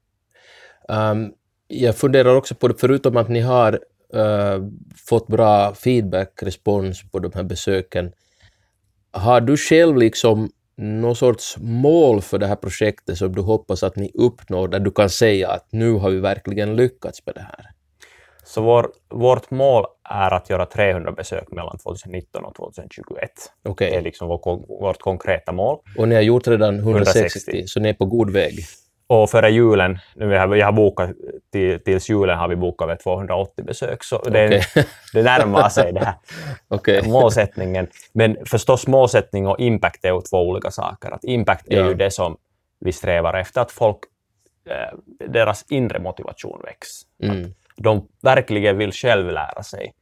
Ehm, 0.88 1.32
jag 1.66 1.96
funderar 1.96 2.36
också 2.36 2.54
på 2.54 2.68
det, 2.68 2.74
förutom 2.78 3.16
att 3.16 3.28
ni 3.28 3.40
har 3.40 3.72
uh, 4.14 4.68
fått 5.08 5.26
bra 5.26 5.74
feedback, 5.74 6.42
respons 6.42 7.10
på 7.10 7.18
de 7.18 7.32
här 7.34 7.42
besöken, 7.42 8.12
har 9.12 9.40
du 9.40 9.56
själv 9.56 9.96
liksom 9.96 10.50
någon 10.76 11.16
sorts 11.16 11.56
mål 11.58 12.22
för 12.22 12.38
det 12.38 12.46
här 12.46 12.56
projektet 12.56 13.18
som 13.18 13.32
du 13.34 13.42
hoppas 13.42 13.82
att 13.82 13.96
ni 13.96 14.10
uppnår, 14.14 14.68
där 14.68 14.80
du 14.80 14.90
kan 14.90 15.10
säga 15.10 15.50
att 15.50 15.66
nu 15.72 15.92
har 15.92 16.10
vi 16.10 16.20
verkligen 16.20 16.76
lyckats 16.76 17.26
med 17.26 17.34
det 17.34 17.40
här? 17.40 17.70
Så 18.46 18.62
vår, 18.62 18.90
vårt 19.10 19.50
mål 19.50 19.84
är 20.10 20.30
att 20.34 20.50
göra 20.50 20.66
300 20.66 21.12
besök 21.12 21.50
mellan 21.50 21.78
2019 21.78 22.44
och 22.44 22.54
2021. 22.54 23.30
Okej, 23.68 23.90
Det 23.90 23.96
är 23.96 24.02
liksom 24.02 24.28
vår, 24.28 24.66
vårt 24.80 24.98
konkreta 24.98 25.52
mål. 25.52 25.78
och 25.98 26.08
ni 26.08 26.14
har 26.14 26.22
gjort 26.22 26.46
redan 26.46 26.78
160, 26.78 27.18
160. 27.18 27.62
så 27.66 27.80
ni 27.80 27.88
är 27.88 27.94
på 27.94 28.06
god 28.06 28.30
väg. 28.30 28.54
Och 29.22 29.30
före 29.30 29.50
julen, 29.50 29.98
nu 30.14 30.38
har, 30.38 30.54
jag 30.56 30.66
har 30.66 30.72
bokat, 30.72 31.10
till, 31.52 31.80
tills 31.84 32.10
julen 32.10 32.38
har 32.38 32.48
vi 32.48 32.56
bokat 32.56 32.84
över 32.86 32.96
280 32.96 33.64
besök, 33.64 34.04
så 34.04 34.18
det, 34.22 34.46
Okej. 34.46 34.62
det 35.12 35.22
närmar 35.22 35.68
sig 35.68 35.92
det 35.92 36.04
här 36.04 36.14
Okej. 36.68 37.08
målsättningen. 37.08 37.86
Men 38.12 38.36
förstås 38.46 38.86
målsättning 38.86 39.46
och 39.46 39.58
impact 39.60 40.04
är 40.04 40.08
ju 40.08 40.20
två 40.20 40.48
olika 40.48 40.70
saker. 40.70 41.10
Att 41.10 41.24
impact 41.24 41.68
är 41.68 41.76
Ja. 41.80 41.88
ju 41.88 41.94
det 41.94 42.10
som 42.10 42.36
vi 42.80 42.92
strävar 42.92 43.34
efter, 43.34 43.60
att 43.60 43.72
folk, 43.72 43.98
eh, 44.68 44.98
deras 45.28 45.64
inre 45.70 45.98
motivation 45.98 46.60
väcks. 46.64 46.88
Mm. 47.22 47.54
De 47.76 48.08
verkligen 48.22 48.78
vill 48.78 48.92
själv 48.92 49.30
lära 49.30 49.62
sig 49.62 49.92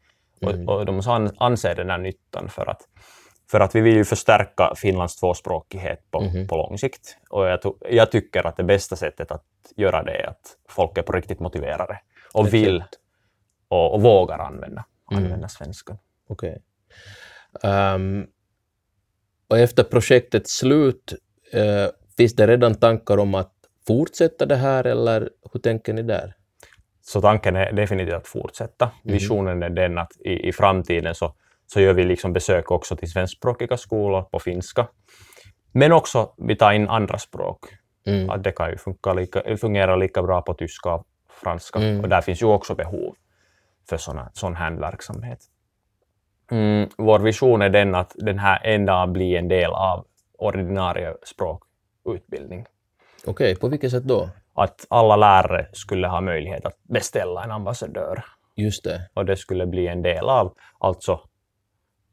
Mm. 0.47 0.69
och, 0.69 0.79
och 0.79 0.87
de 0.87 1.01
an- 1.07 1.31
anser 1.39 1.75
den 1.75 1.91
här 1.91 1.99
nyttan 1.99 2.49
för 2.49 2.71
att 2.71 2.81
för 3.53 3.61
att 3.61 3.75
vi 3.75 3.81
vill 3.81 3.97
ju 3.97 4.05
förstärka 4.05 4.73
Finlands 4.77 5.17
tvåspråkighet 5.17 6.11
på, 6.11 6.21
Mhm. 6.21 6.49
på 6.49 6.57
lång 6.57 6.79
sikt. 6.79 7.17
Och 7.31 7.47
jag, 7.47 7.61
jag 7.91 8.11
tycker 8.11 8.47
att 8.47 8.57
det 8.57 8.65
bästa 8.65 8.97
sättet 8.97 9.31
att 9.31 9.45
göra 9.77 10.03
det 10.03 10.13
är 10.23 10.27
att 10.27 10.57
folk 10.69 10.99
är 10.99 11.03
på 11.03 11.13
riktigt 11.13 11.41
motiverade 11.41 12.01
och 12.35 12.41
Exakt. 12.47 12.55
vill 12.55 12.85
och, 13.69 13.95
och 13.95 14.03
vågar 14.03 14.39
använda, 14.39 14.85
Mm. 15.13 15.25
använda 15.25 15.49
svenskan. 15.49 15.99
Okej. 16.29 16.63
Ehm, 17.63 18.27
och 19.49 19.59
efter 19.59 19.85
projektets 19.85 20.57
slut, 20.57 21.15
eh, 21.53 21.87
finns 22.17 22.35
det 22.37 22.47
redan 22.47 22.75
tankar 22.75 23.19
om 23.19 23.35
att 23.35 23.53
fortsätta 23.87 24.47
det 24.47 24.57
här 24.57 24.85
eller 24.87 25.31
hur 25.53 25.61
tänker 25.61 25.93
ni 25.93 26.03
där? 26.03 26.35
Så 27.03 27.21
tanken 27.21 27.57
är 27.57 27.73
definitivt 27.73 28.15
att 28.15 28.29
fortsätta. 28.29 28.85
Mhm. 29.03 29.13
Visionen 29.15 29.63
är 29.63 29.71
den 29.71 29.99
att 29.99 30.13
i, 30.21 30.49
i 30.49 30.53
framtiden 30.53 31.15
så, 31.15 31.35
så 31.73 31.81
gör 31.81 31.95
vi 31.95 32.05
liksom 32.05 32.33
besök 32.33 32.71
också 32.71 32.97
till 32.97 33.11
svenskspråkiga 33.11 33.77
skolor 33.77 34.23
på 34.23 34.39
finska. 34.39 34.89
Men 35.73 35.93
också 35.93 36.35
vi 36.37 36.57
tar 36.57 36.73
in 36.73 36.89
andra 36.89 37.19
språk. 37.19 37.59
Mm. 38.07 38.31
Att 38.31 38.45
det 38.45 38.53
kan 38.53 38.71
ju 38.71 38.77
funka 38.77 39.13
lika, 39.13 39.57
fungera 39.57 39.97
lika 39.97 40.23
bra 40.23 40.43
på 40.43 40.55
tyska 40.55 40.95
och 40.95 41.07
franska. 41.43 41.79
Mm. 41.79 42.01
Och 42.01 42.09
där 42.09 42.21
finns 42.21 42.43
ju 42.43 42.47
också 42.47 42.75
behov 42.75 43.15
för 43.89 43.97
såna, 43.97 44.31
sån 44.33 44.57
här 44.57 44.73
verksamhet. 44.73 45.39
Mm, 46.51 46.89
vår 46.99 47.19
vision 47.19 47.63
är 47.63 47.69
den 47.69 47.95
att 47.95 48.13
den 48.17 48.39
här 48.39 48.67
en 48.67 48.87
dag 48.87 49.13
blir 49.13 49.39
en 49.39 49.49
del 49.49 49.71
av 49.71 50.07
ordinarie 50.39 51.15
språkutbildning. 51.23 52.67
Okej, 53.27 53.57
på 53.57 53.69
vilket 53.69 53.91
sätt 53.91 54.05
då? 54.05 54.29
Att 54.55 54.87
alla 54.91 55.17
lärare 55.17 55.67
skulle 55.73 56.09
ha 56.09 56.21
möjlighet 56.21 56.67
att 56.67 56.79
beställa 56.83 57.45
en 57.45 57.51
ambassadör 57.51 58.25
Just 58.57 58.85
det, 58.85 59.09
och 59.15 59.25
det 59.25 59.37
skulle 59.37 59.67
bli 59.67 59.87
en 59.87 60.03
del 60.03 60.29
av 60.29 60.55
alltså 60.79 61.21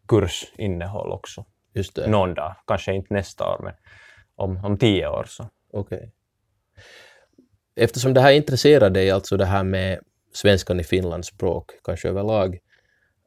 kursinnehåll 0.10 1.12
också. 1.12 1.46
just 1.74 1.96
det. 1.96 2.08
Någon 2.08 2.34
dag, 2.34 2.56
kanske 2.68 2.94
inte 2.94 3.14
nästa 3.14 3.44
år, 3.44 3.60
men 3.64 3.74
om, 4.36 4.66
om 4.66 4.78
tio 4.78 5.08
år 5.08 5.26
så. 5.28 5.50
Okej. 5.74 6.12
Eftersom 7.76 8.14
det 8.14 8.22
här 8.22 8.32
intresserar 8.32 8.90
dig, 8.90 9.12
alltså 9.12 9.38
det 9.38 9.46
här 9.46 9.64
med 9.64 10.00
svenskan 10.34 10.80
i 10.80 10.84
Finlands 10.84 11.28
språk, 11.28 11.72
kanske 11.84 12.10
överlag, 12.10 12.60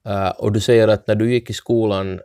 eh, 0.06 0.28
och 0.28 0.52
du 0.52 0.60
säger 0.60 0.88
att 0.88 1.06
när 1.06 1.14
du 1.14 1.32
gick 1.32 1.50
i 1.50 1.52
skolan 1.52 2.20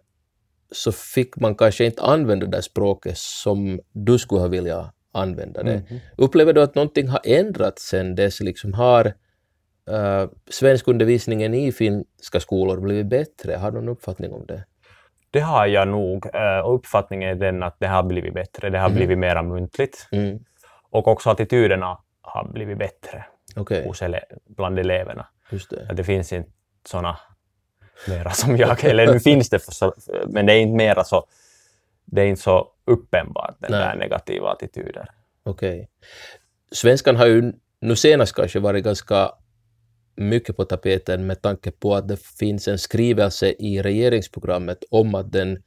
så 0.72 0.92
fick 0.92 1.36
man 1.36 1.56
kanske 1.56 1.86
inte 1.86 2.02
använda 2.02 2.46
det 2.46 2.52
där 2.52 2.62
språket 2.62 3.18
som 3.18 3.80
du 3.92 4.20
skulle 4.20 4.42
ha 4.42 4.48
velat 4.48 4.94
använda 5.12 5.64
det. 5.64 5.84
Mhm. 5.90 6.00
Upplever 6.18 6.54
du 6.54 6.62
att 6.62 6.76
någonting 6.76 7.08
har 7.08 7.22
ändrats 7.24 7.88
sen 7.88 8.16
dess? 8.16 8.40
Liksom 8.40 8.74
har 8.74 9.14
uh, 9.90 10.30
svenskundervisningen 10.50 11.54
i 11.54 11.72
finska 11.72 12.40
skolor 12.40 12.80
blivit 12.80 13.06
bättre? 13.08 13.56
Har 13.56 13.72
du 13.72 13.78
någon 13.78 13.90
uppfattning 13.90 14.32
om 14.34 14.46
det? 14.46 14.64
Det 15.32 15.40
har 15.40 15.66
jag 15.68 15.88
nog. 15.88 16.26
Och 16.64 16.76
uppfattningen 16.76 17.30
är 17.30 17.36
den 17.36 17.64
att 17.64 17.76
det 17.80 17.88
har 17.88 18.04
blivit 18.04 18.34
bättre. 18.34 18.70
Det 18.70 18.80
har 18.80 18.90
Mhm. 18.90 18.96
blivit 18.98 19.18
mera 19.18 19.44
muntligt. 19.44 20.08
Mm. 20.12 20.40
Och 20.90 21.08
också 21.08 21.30
attityderna 21.30 21.98
har 22.22 22.48
blivit 22.48 22.78
bättre 22.78 23.26
Okej, 23.56 23.88
hos 23.88 24.02
ele- 24.02 24.24
bland 24.48 24.80
eleverna. 24.80 25.28
just 25.52 25.70
det. 25.70 25.88
Att 25.90 25.98
det 25.98 26.04
finns 26.04 26.34
inte 26.34 26.50
såna 26.88 27.18
mera 28.08 28.32
som 28.32 28.58
jag, 28.58 28.84
eller 28.86 29.14
nu 29.14 29.20
finns 29.20 29.50
det, 29.50 29.60
så, 29.60 29.94
men 30.28 30.46
det 30.46 30.54
är 30.54 30.60
inte 30.60 30.76
mera 30.78 31.04
så, 31.04 31.26
det 32.06 32.22
är 32.22 32.26
inte 32.26 32.42
så 32.42 32.68
uppenbart 32.86 33.56
den 33.60 33.72
Nej. 33.72 33.80
där 33.80 33.96
negativa 33.96 34.50
attityder. 34.52 35.08
Okej. 35.44 35.90
Svenskan 36.72 37.16
har 37.16 37.26
ju 37.26 37.54
nu 37.80 37.96
senast 37.96 38.36
kanske 38.36 38.60
varit 38.60 38.84
ganska 38.84 39.32
mycket 40.18 40.58
på 40.58 40.66
tapeten 40.66 41.28
med 41.28 41.42
tanke 41.42 41.72
på 41.72 41.96
att 41.96 42.08
det 42.08 42.18
finns 42.22 42.68
en 42.68 42.78
skrivelse 42.78 43.54
i 43.60 43.82
regeringsprogrammet 43.82 44.84
om 44.90 45.16
att 45.16 45.32
den 45.32 45.64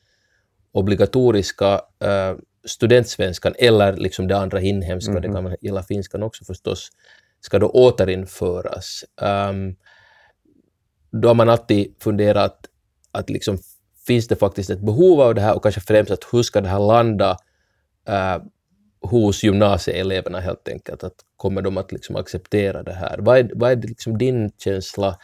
obligatoriska 0.73 1.81
eh, 2.05 2.37
studentsvenskan, 2.65 3.55
eller 3.59 3.97
liksom 3.97 4.29
det 4.29 4.37
andra 4.39 4.61
inhemska, 4.61 5.13
det 5.13 5.29
Mhm. 5.29 5.35
kan 5.35 5.45
man 5.45 5.57
gälla 5.61 5.83
finskan 5.83 6.23
också 6.23 6.45
förstås, 6.45 6.89
ska 7.41 7.59
då 7.59 7.69
återinföras. 7.69 9.05
Um, 9.51 9.77
då 11.13 11.29
har 11.29 11.35
man 11.35 11.49
alltid 11.49 11.95
funderat 12.03 12.67
att 13.13 13.31
liksom, 13.31 13.59
finns 14.07 14.29
det 14.29 14.37
faktiskt 14.37 14.71
ett 14.71 14.81
behov 14.81 15.21
av 15.21 15.35
det 15.35 15.41
här 15.41 15.55
och 15.57 15.63
kanske 15.63 15.81
främst 15.81 16.11
att 16.11 16.25
hur 16.33 16.43
ska 16.43 16.61
det 16.61 16.69
här 16.69 16.79
landa 16.87 17.37
eh, 18.09 18.39
hos 19.03 19.43
gymnasieeleverna 19.45 20.41
helt 20.41 20.69
enkelt. 20.69 21.05
Att 21.05 21.15
kommer 21.37 21.63
de 21.63 21.79
att 21.79 21.93
liksom 21.93 22.17
acceptera 22.17 22.83
det 22.83 22.93
här? 22.93 23.19
Vad 23.19 23.39
är, 23.39 23.51
vad 23.55 23.71
är 23.73 23.77
liksom 23.77 24.19
din 24.19 24.51
känsla 24.59 25.17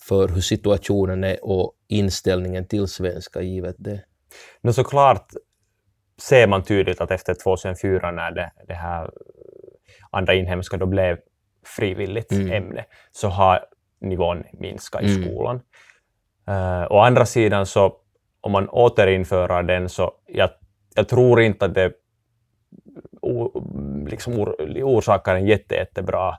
för 0.00 0.28
hur 0.28 0.40
situationen 0.40 1.24
är 1.24 1.44
och 1.44 1.72
inställningen 1.88 2.66
till 2.66 2.88
svenska 2.88 3.40
givet 3.40 3.76
det? 3.78 4.00
Men 4.60 4.74
såklart 4.74 5.26
ser 6.20 6.46
man 6.46 6.62
tydligt 6.62 7.00
att 7.00 7.10
efter 7.10 7.34
2004 7.34 8.10
när 8.10 8.30
det, 8.30 8.52
det 8.68 8.74
här 8.74 9.10
andra 10.10 10.34
inhemska 10.34 10.76
då 10.76 10.86
blev 10.86 11.18
frivilligt 11.64 12.32
Mm. 12.32 12.52
ämne, 12.52 12.84
så 13.12 13.28
har 13.28 13.64
nivån 14.00 14.44
minskat 14.52 15.02
i 15.02 15.14
Mm. 15.14 15.22
skolan. 15.22 15.60
Uh, 16.48 16.92
å 16.92 16.98
andra 16.98 17.26
sidan 17.26 17.66
så 17.66 17.96
om 18.40 18.52
man 18.52 18.68
återinför 18.68 19.62
den 19.62 19.88
så 19.88 20.12
jag, 20.26 20.50
jag 20.94 21.08
tror 21.08 21.40
inte 21.40 21.64
att 21.64 21.74
det 21.74 21.92
o, 23.28 23.62
liksom 24.10 24.38
or, 24.38 24.56
orsakar 24.82 25.34
en 25.34 25.46
jätte, 25.46 25.74
jättebra 25.74 26.34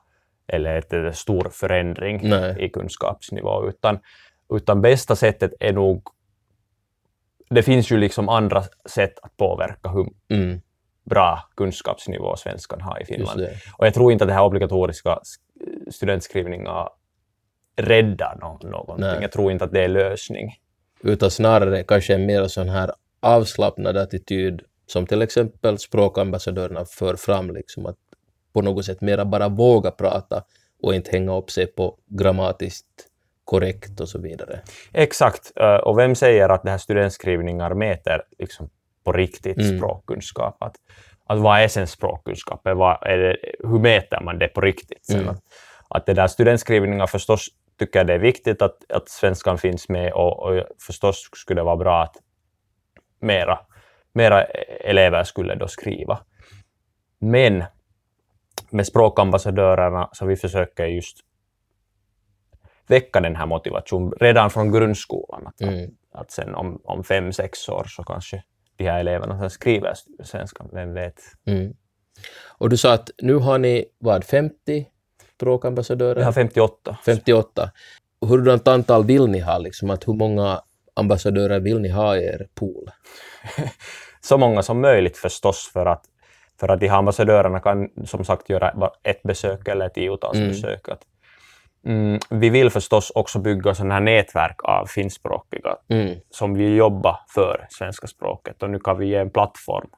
eller 0.47 0.75
ett 0.75 1.15
stor 1.17 1.49
förändring 1.51 2.19
Nej. 2.29 2.55
i 2.65 2.69
kunskapsnivå, 2.69 3.67
utan, 3.69 3.99
utan 4.53 4.81
bästa 4.81 5.15
sättet 5.15 5.51
är 5.59 5.73
nog 5.73 6.03
det 7.49 7.63
finns 7.63 7.91
ju 7.91 7.97
liksom 7.97 8.29
andra 8.29 8.63
sätt 8.85 9.19
att 9.21 9.37
påverka 9.37 9.89
hur 9.89 10.07
Mm. 10.29 10.61
bra 11.03 11.39
kunskapsnivå 11.55 12.35
svenskan 12.35 12.81
har 12.81 13.01
i 13.01 13.05
Finland. 13.05 13.39
Och 13.77 13.85
jag 13.85 13.93
tror 13.93 14.11
inte 14.11 14.23
att 14.23 14.27
det 14.27 14.33
här 14.33 14.43
obligatoriska 14.43 15.09
sk- 15.09 15.91
studentskrivningar 15.91 16.89
räddar 17.75 18.37
nå- 18.41 18.59
någonting. 18.63 19.05
Nej. 19.05 19.17
Jag 19.21 19.31
tror 19.31 19.51
inte 19.51 19.65
att 19.65 19.71
det 19.71 19.83
är 19.83 19.87
lösning. 19.87 20.53
utan 21.03 21.31
snarare 21.31 21.83
kanske 21.83 22.13
en 22.15 22.25
mer 22.25 22.47
sån 22.47 22.69
här 22.69 22.91
avslappnad 23.19 23.97
attityd 23.97 24.61
som 24.91 25.05
till 25.07 25.21
exempel 25.21 25.77
språkambassadörerna 25.77 26.85
för 26.85 27.15
fram, 27.15 27.53
liksom 27.53 27.85
att 27.85 27.97
på 28.53 28.61
något 28.61 28.85
sätt 28.85 29.01
mera 29.01 29.25
bara 29.25 29.49
våga 29.49 29.91
prata 29.91 30.43
och 30.81 30.95
inte 30.95 31.11
hänga 31.11 31.35
upp 31.37 31.51
sig 31.51 31.67
på 31.67 31.97
grammatiskt 32.07 32.85
korrekt 33.45 33.99
och 33.99 34.09
så 34.09 34.19
vidare. 34.19 34.59
Exakt. 34.93 35.51
Eh, 35.55 35.75
Och 35.75 35.97
vem 35.99 36.15
säger 36.15 36.49
att 36.49 36.63
det 36.63 36.71
här 36.71 36.77
studentskrivningar 36.77 37.73
mäter 37.73 38.21
liksom 38.39 38.69
på 39.03 39.11
riktigt 39.11 39.57
Mm. 39.57 39.77
språkkunskap? 39.77 40.63
Att, 40.63 40.75
att 41.25 41.39
vad 41.39 41.59
är 41.59 41.67
sen 41.67 41.87
språkkunskap? 41.87 42.61
Vad 42.63 42.97
är 43.01 43.17
det, 43.17 43.37
hur 43.59 43.79
mäter 43.79 44.21
man 44.21 44.39
det 44.39 44.47
på 44.47 44.61
riktigt? 44.61 45.05
Sen 45.05 45.15
Mm. 45.19 45.29
Att, 45.29 45.41
att 45.89 46.05
det 46.05 46.13
där 46.13 46.27
studentskrivningar 46.27 47.07
förstås 47.07 47.47
tycker 47.79 47.99
jag 47.99 48.07
det 48.07 48.13
är 48.13 48.19
viktigt 48.19 48.61
att, 48.61 48.91
att 48.91 49.09
svenskan 49.09 49.57
finns 49.57 49.89
med 49.89 50.13
och, 50.13 50.39
och 50.43 50.63
förstås 50.87 51.29
skulle 51.33 51.59
det 51.61 51.65
vara 51.65 51.75
bra 51.77 52.03
att 52.03 52.15
mera, 53.21 53.59
mera 54.13 54.43
elever 54.43 55.23
skulle 55.23 55.55
då 55.55 55.67
skriva. 55.67 56.19
Men 57.19 57.63
med 58.69 58.85
språkambassadörerna 58.87 60.09
så 60.13 60.25
vi 60.25 60.35
försöker 60.35 60.85
just 60.85 61.17
väcka 62.87 63.19
den 63.19 63.35
här 63.35 63.45
motivationen 63.45 64.11
redan 64.19 64.49
från 64.49 64.71
grundskolan. 64.71 65.47
Att, 65.47 65.61
Mm. 65.61 65.91
att 66.11 66.31
sen 66.31 66.55
om, 66.55 66.81
om 66.83 67.03
fem, 67.03 67.33
sex 67.33 67.69
år 67.69 67.85
så 67.87 68.03
kanske 68.03 68.43
de 68.77 68.85
här 68.85 68.99
eleverna 68.99 69.39
sen 69.39 69.49
skriver 69.49 69.93
svenska, 70.23 70.65
vem 70.73 70.93
vet. 70.93 71.21
Mm. 71.45 71.73
Och 72.57 72.69
du 72.69 72.77
sa 72.77 72.93
att 72.93 73.09
nu 73.21 73.35
har 73.35 73.57
ni 73.57 73.85
vad, 73.97 74.23
50 74.23 74.87
språkambassadörer? 75.35 76.19
Jag 76.19 76.25
har 76.25 76.31
58. 76.33 76.97
58. 77.05 77.71
Hurdant 78.21 78.67
antal 78.67 79.05
vill 79.05 79.27
ni 79.27 79.39
ha? 79.39 79.57
Liksom, 79.57 79.89
att 79.89 80.07
hur 80.07 80.13
många 80.13 80.61
ambassadörer 80.99 81.59
vill 81.59 81.79
ni 81.79 81.89
ha 81.89 82.15
i 82.17 82.25
er 82.25 82.47
pool? 82.55 82.89
Så 84.21 84.37
många 84.37 84.61
som 84.63 84.81
möjligt 84.81 85.17
förstås 85.17 85.69
för 85.73 85.85
att, 85.85 86.05
för 86.59 86.67
att 86.69 86.79
de 86.79 86.87
här 86.87 86.97
ambassadörerna 86.97 87.59
kan 87.59 87.89
som 88.05 88.25
sagt 88.25 88.49
göra 88.49 88.91
ett 89.03 89.23
besök 89.23 89.67
eller 89.67 89.89
tiotals 89.89 90.37
Mm. 90.37 90.47
besök. 90.49 90.89
Att, 90.89 91.01
mm, 91.85 92.19
vi 92.29 92.49
vill 92.49 92.69
förstås 92.69 93.11
också 93.15 93.39
bygga 93.39 93.75
sådana 93.75 93.93
här 93.93 94.01
nätverk 94.01 94.63
av 94.63 94.85
finskspråkiga 94.85 95.75
Mm. 95.89 96.15
som 96.29 96.53
vill 96.53 96.75
jobba 96.75 97.19
för 97.35 97.67
svenska 97.69 98.07
språket 98.07 98.63
och 98.63 98.69
nu 98.69 98.79
kan 98.79 98.97
vi 98.97 99.07
ge 99.07 99.15
en 99.15 99.29
plattform 99.29 99.89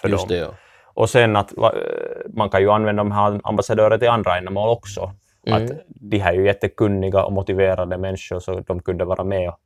för 0.00 0.08
Just 0.08 0.28
dem. 0.28 0.36
det, 0.36 0.42
ja. 0.42 0.50
Och 0.94 1.10
sen 1.10 1.36
att 1.36 1.58
eh, 1.58 1.64
man 2.34 2.50
kan 2.50 2.60
ju 2.60 2.70
använda 2.70 3.00
de 3.04 3.12
här 3.12 3.40
ambassadörer 3.44 3.98
till 3.98 4.08
andra 4.08 4.38
ändamål 4.38 4.68
också. 4.68 5.12
Mm. 5.46 5.64
Att 5.64 5.70
de 5.86 6.18
här 6.18 6.32
är 6.32 6.36
ju 6.36 6.46
jättekunniga 6.46 7.24
och 7.24 7.32
motiverade 7.32 7.98
människor 7.98 8.40
så 8.40 8.60
de 8.60 8.82
kunde 8.82 9.04
vara 9.04 9.24
med 9.24 9.48
och 9.48 9.58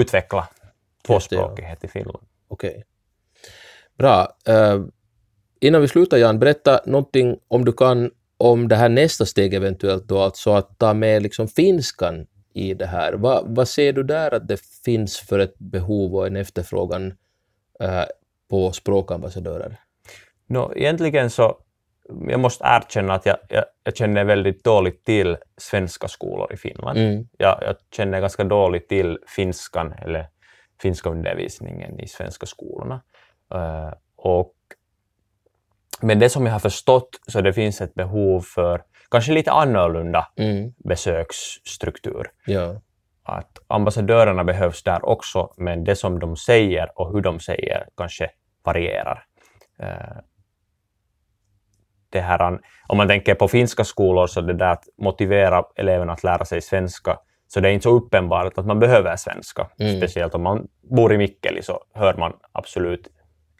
utveckla 0.00 0.48
ja. 0.62 0.68
tvåspråkighet 1.06 1.84
i 1.84 1.88
Finland. 1.88 2.24
Okej. 2.48 2.84
Bra. 3.98 4.36
Eh, 4.46 4.80
innan 5.60 5.80
vi 5.80 5.88
slutar 5.88 6.16
Jan, 6.16 6.38
berätta 6.38 6.80
någonting 6.86 7.38
om 7.48 7.64
du 7.64 7.72
kan 7.72 8.10
om 8.36 8.68
det 8.68 8.76
här 8.76 8.88
nästa 8.88 9.26
steg 9.26 9.54
eventuellt 9.54 10.08
då, 10.08 10.18
alltså 10.18 10.50
att 10.50 10.78
ta 10.78 10.94
med 10.94 11.22
liksom 11.22 11.48
finskan 11.48 12.26
i 12.54 12.74
det 12.74 12.86
här. 12.86 13.12
Va, 13.12 13.42
vad 13.46 13.68
ser 13.68 13.92
du 13.92 14.02
där 14.02 14.34
att 14.34 14.48
det 14.48 14.60
finns 14.84 15.18
för 15.18 15.38
ett 15.38 15.58
behov 15.58 16.14
och 16.14 16.26
en 16.26 16.36
efterfrågan 16.36 17.14
eh, 17.80 18.04
på 18.50 18.72
språkambassadörer? 18.72 19.76
No, 20.46 20.72
egentligen 20.76 21.30
så, 21.30 21.58
jag 22.28 22.40
måste 22.40 22.64
erkänna 22.66 23.14
att 23.14 23.26
jag, 23.26 23.36
jag, 23.48 23.64
jag 23.84 23.96
känner 23.96 24.24
väldigt 24.24 24.64
dåligt 24.64 25.04
till 25.04 25.36
svenska 25.56 26.08
skolor 26.08 26.52
i 26.52 26.56
Finland. 26.56 26.98
Mm. 26.98 27.28
Jag, 27.38 27.58
jag 27.62 27.76
känner 27.96 28.20
ganska 28.20 28.44
dåligt 28.44 28.88
till 28.88 29.18
finskan 29.26 29.92
eller 29.92 30.28
finska 30.82 31.10
undervisningen 31.10 32.00
i 32.00 32.08
svenska 32.08 32.46
skolorna. 32.46 33.02
Eh, 33.54 33.92
och, 34.16 34.54
men 36.00 36.18
det 36.18 36.28
som 36.28 36.46
jag 36.46 36.52
har 36.52 36.60
förstått 36.60 37.20
så 37.26 37.40
det 37.40 37.52
finns 37.52 37.80
ett 37.80 37.94
behov 37.94 38.40
för 38.40 38.82
kanske 39.10 39.32
lite 39.32 39.52
annorlunda 39.52 40.28
Mm. 40.36 40.72
besöksstruktur. 40.76 42.30
Ja. 42.46 42.80
Att 43.22 43.58
ambassadörerna 43.66 44.44
behövs 44.44 44.82
där 44.82 45.04
också, 45.08 45.54
men 45.56 45.84
det 45.84 45.96
som 45.96 46.18
de 46.18 46.36
säger 46.36 46.98
och 47.00 47.12
hur 47.12 47.20
de 47.20 47.40
säger 47.40 47.86
kanske 47.96 48.30
varierar. 48.64 49.26
Eh, 49.78 50.18
Det 52.14 52.20
här, 52.20 52.60
om 52.88 52.96
man 52.96 53.08
tänker 53.08 53.34
på 53.34 53.48
finska 53.48 53.84
skolor, 53.84 54.26
så 54.26 54.40
det 54.40 54.54
där 54.54 54.70
att 54.70 54.84
motivera 54.98 55.64
eleverna 55.76 56.12
att 56.12 56.24
lära 56.24 56.44
sig 56.44 56.60
svenska, 56.60 57.18
så 57.48 57.60
det 57.60 57.68
är 57.68 57.72
inte 57.72 57.82
så 57.82 57.90
uppenbart 57.90 58.58
att 58.58 58.66
man 58.66 58.80
behöver 58.80 59.16
svenska. 59.16 59.66
Mm. 59.78 59.96
Speciellt 59.96 60.34
om 60.34 60.42
man 60.42 60.68
bor 60.90 61.12
i 61.14 61.18
Mikkeli 61.18 61.62
så 61.62 61.80
hör 61.94 62.14
man 62.14 62.32
absolut 62.52 63.08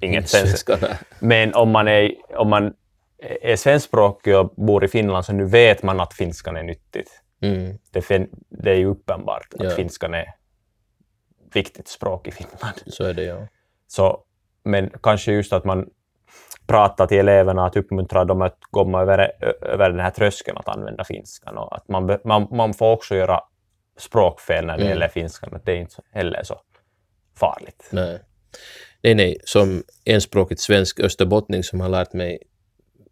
inget 0.01 0.29
svenska. 0.29 0.79
Men 1.19 1.55
om 1.55 1.71
man 1.71 1.89
är, 1.89 2.15
om 2.37 2.49
man 2.49 2.75
är 3.43 3.57
svenskspråkig 3.57 4.37
och 4.37 4.55
bor 4.57 4.85
i 4.85 4.89
Finland 4.89 5.25
så 5.25 5.33
nu 5.33 5.45
vet 5.45 5.83
man 5.83 6.01
att 6.01 6.15
finskan 6.15 6.57
är 6.57 6.63
nyttigt. 6.63 7.23
Mm. 7.43 7.79
Det, 7.91 8.29
det 8.49 8.71
är 8.71 8.77
ju 8.77 8.87
uppenbart 8.87 9.55
att 9.59 9.65
Ja. 9.65 9.71
finskan 9.71 10.15
är 10.15 10.27
viktigt 11.55 11.89
språk 11.89 12.29
i 12.29 12.31
Finland. 12.31 12.75
Så 12.87 13.05
är 13.05 13.15
det, 13.15 13.25
ja. 13.25 13.47
Så, 13.87 14.21
men 14.65 14.91
kanske 15.03 15.33
just 15.33 15.53
att 15.53 15.65
man 15.65 15.91
pratar 16.67 17.07
till 17.07 17.19
eleverna, 17.19 17.67
att 17.67 17.77
uppmuntra 17.77 18.25
dem 18.25 18.43
att 18.43 18.59
komma 18.71 19.01
över, 19.03 19.33
över 19.63 19.91
den 19.91 20.01
här 20.01 20.11
tröskeln 20.11 20.59
att 20.59 20.69
använda 20.69 21.05
finskan. 21.05 21.59
Och 21.59 21.77
att 21.77 21.89
man, 21.89 22.19
man, 22.25 22.49
man 22.51 22.75
får 22.75 22.93
också 22.93 23.15
göra 23.15 23.41
språkfel 23.99 24.67
när 24.67 24.77
det 24.77 24.83
Mm. 24.83 24.89
gäller 24.89 25.09
finskan. 25.09 25.55
Att 25.55 25.65
det 25.65 25.73
är 25.73 25.77
inte 25.77 26.03
heller 26.13 26.43
så 26.43 26.61
farligt. 27.37 27.89
Nej. 27.91 28.19
nej, 29.03 29.15
nej, 29.15 29.39
som 29.45 29.83
enspråkigt 30.05 30.61
svensk 30.61 31.01
österbottning 31.01 31.63
som 31.65 31.81
har 31.81 31.89
lärt 31.89 32.13
mig 32.13 32.39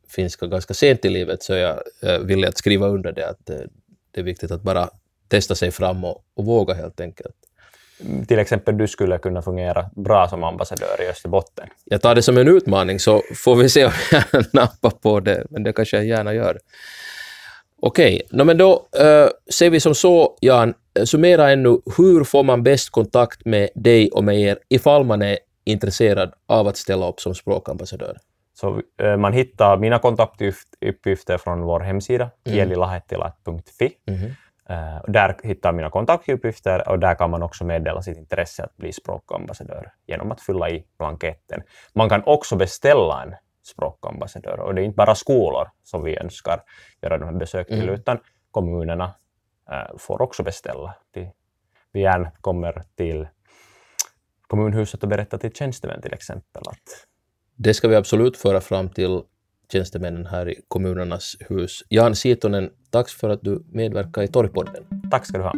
finska 0.08 0.46
ganska 0.46 0.74
sent 0.74 1.04
i 1.04 1.08
livet 1.08 1.42
så 1.42 1.52
jag 1.54 1.78
eh, 2.02 2.18
villig 2.18 2.48
att 2.48 2.58
skriva 2.58 2.86
under 2.86 3.12
det 3.12 3.28
att 3.28 3.50
eh, 3.50 3.56
det 4.10 4.20
är 4.20 4.24
viktigt 4.24 4.50
att 4.50 4.62
bara 4.62 4.88
testa 5.28 5.54
sig 5.54 5.70
fram 5.70 6.04
och, 6.04 6.24
och 6.36 6.44
våga 6.44 6.74
helt 6.74 7.00
enkelt. 7.00 7.36
Till 8.28 8.38
exempel 8.38 8.78
du 8.78 8.88
skulle 8.88 9.18
kunna 9.18 9.42
fungera 9.42 9.90
bra 9.96 10.28
som 10.28 10.44
ambassadör 10.44 11.02
i 11.02 11.08
Österbotten. 11.08 11.68
Jag 11.84 12.02
tar 12.02 12.14
det 12.14 12.22
som 12.22 12.38
en 12.38 12.48
utmaning 12.48 13.00
så 13.00 13.22
får 13.34 13.56
vi 13.56 13.68
se 13.68 13.84
om 13.84 13.92
jag 14.10 14.44
nappar 14.52 14.90
på 14.90 15.20
det, 15.20 15.46
men 15.50 15.62
det 15.62 15.72
kanske 15.72 15.96
jag 15.96 16.06
gärna 16.06 16.34
gör. 16.34 16.58
Okej, 17.82 18.22
no, 18.30 18.44
men 18.44 18.58
då 18.58 18.86
eh, 18.98 19.28
ser 19.52 19.70
vi 19.70 19.80
som 19.80 19.94
så, 19.94 20.36
Jan, 20.40 20.74
eh, 20.98 21.04
summera 21.04 21.50
ännu, 21.50 21.78
hur 21.96 22.24
får 22.24 22.42
man 22.42 22.62
bäst 22.62 22.90
kontakt 22.90 23.44
med 23.44 23.68
dig 23.74 24.10
och 24.10 24.24
med 24.24 24.40
er 24.40 24.58
ifall 24.68 25.04
man 25.04 25.22
är 25.22 25.38
intresserad 25.64 26.32
av 26.48 26.68
att 26.68 26.76
ställa 26.76 27.08
upp 27.08 27.20
som 27.20 27.34
språkambassadör? 27.34 28.16
Så 28.60 28.82
eh, 29.02 29.16
man 29.16 29.32
hittar 29.32 29.76
mina 29.76 29.98
kontaktuppgifter 29.98 31.38
från 31.38 31.60
vår 31.62 31.80
hemsida, 31.80 32.30
Mm. 32.46 32.56
kielilahettilat.fi. 32.58 33.84
Eh, 33.84 34.14
och 34.14 34.22
där 35.06 35.36
hittar 35.42 35.72
mina 35.72 35.90
kontaktuppgifter 35.90 36.88
och 36.88 36.98
där 36.98 37.14
kan 37.14 37.30
man 37.30 37.42
också 37.42 37.64
meddela 37.64 38.02
sitt 38.02 38.18
intresse 38.18 38.64
att 38.64 38.76
bli 38.76 38.92
språkambassadör 38.92 39.92
genom 40.06 40.32
att 40.32 40.40
fylla 40.40 40.70
i 40.70 40.84
blanketten. 40.98 41.62
Man 41.94 42.08
kan 42.08 42.22
också 42.26 42.56
beställa 42.56 43.22
en 43.22 43.34
språkambassadör 43.62 44.60
och 44.60 44.74
det 44.74 44.82
är 44.82 44.84
inte 44.84 44.96
bara 44.96 45.14
skolor 45.14 45.68
som 45.82 46.04
vi 46.04 46.18
önskar 46.18 46.62
göra 47.02 47.18
de 47.18 47.24
här 47.24 47.32
besök 47.32 47.66
till, 47.66 47.82
Mm. 47.82 47.94
utan 47.94 48.18
kommunerna 48.50 49.14
eh, 49.70 49.96
får 49.98 50.22
också 50.22 50.42
beställa. 50.42 50.94
Vi 51.92 52.00
gärna 52.00 52.30
kommer 52.40 52.82
till 52.96 53.28
kommunhuset 54.46 55.02
och 55.02 55.08
berättar 55.08 55.38
till 55.38 55.52
tjänstemän 55.52 56.02
till 56.02 56.12
exempel 56.14 56.62
att 56.66 57.06
Det 57.56 57.74
ska 57.74 57.88
vi 57.88 57.96
absolut 57.96 58.36
föra 58.36 58.60
fram 58.60 58.88
till 58.88 59.22
tjänstemännen 59.72 60.26
här 60.26 60.48
i 60.48 60.60
kommunernas 60.68 61.36
hus. 61.40 61.84
Jan 61.88 62.16
Sitonen, 62.16 62.70
tack 62.90 63.08
för 63.08 63.30
att 63.30 63.42
du 63.42 63.64
medverkar 63.72 64.22
i 64.22 64.28
Torgpodden. 64.28 64.84
tack 65.10 65.26
ska 65.26 65.38
du 65.38 65.44
ha. 65.44 65.54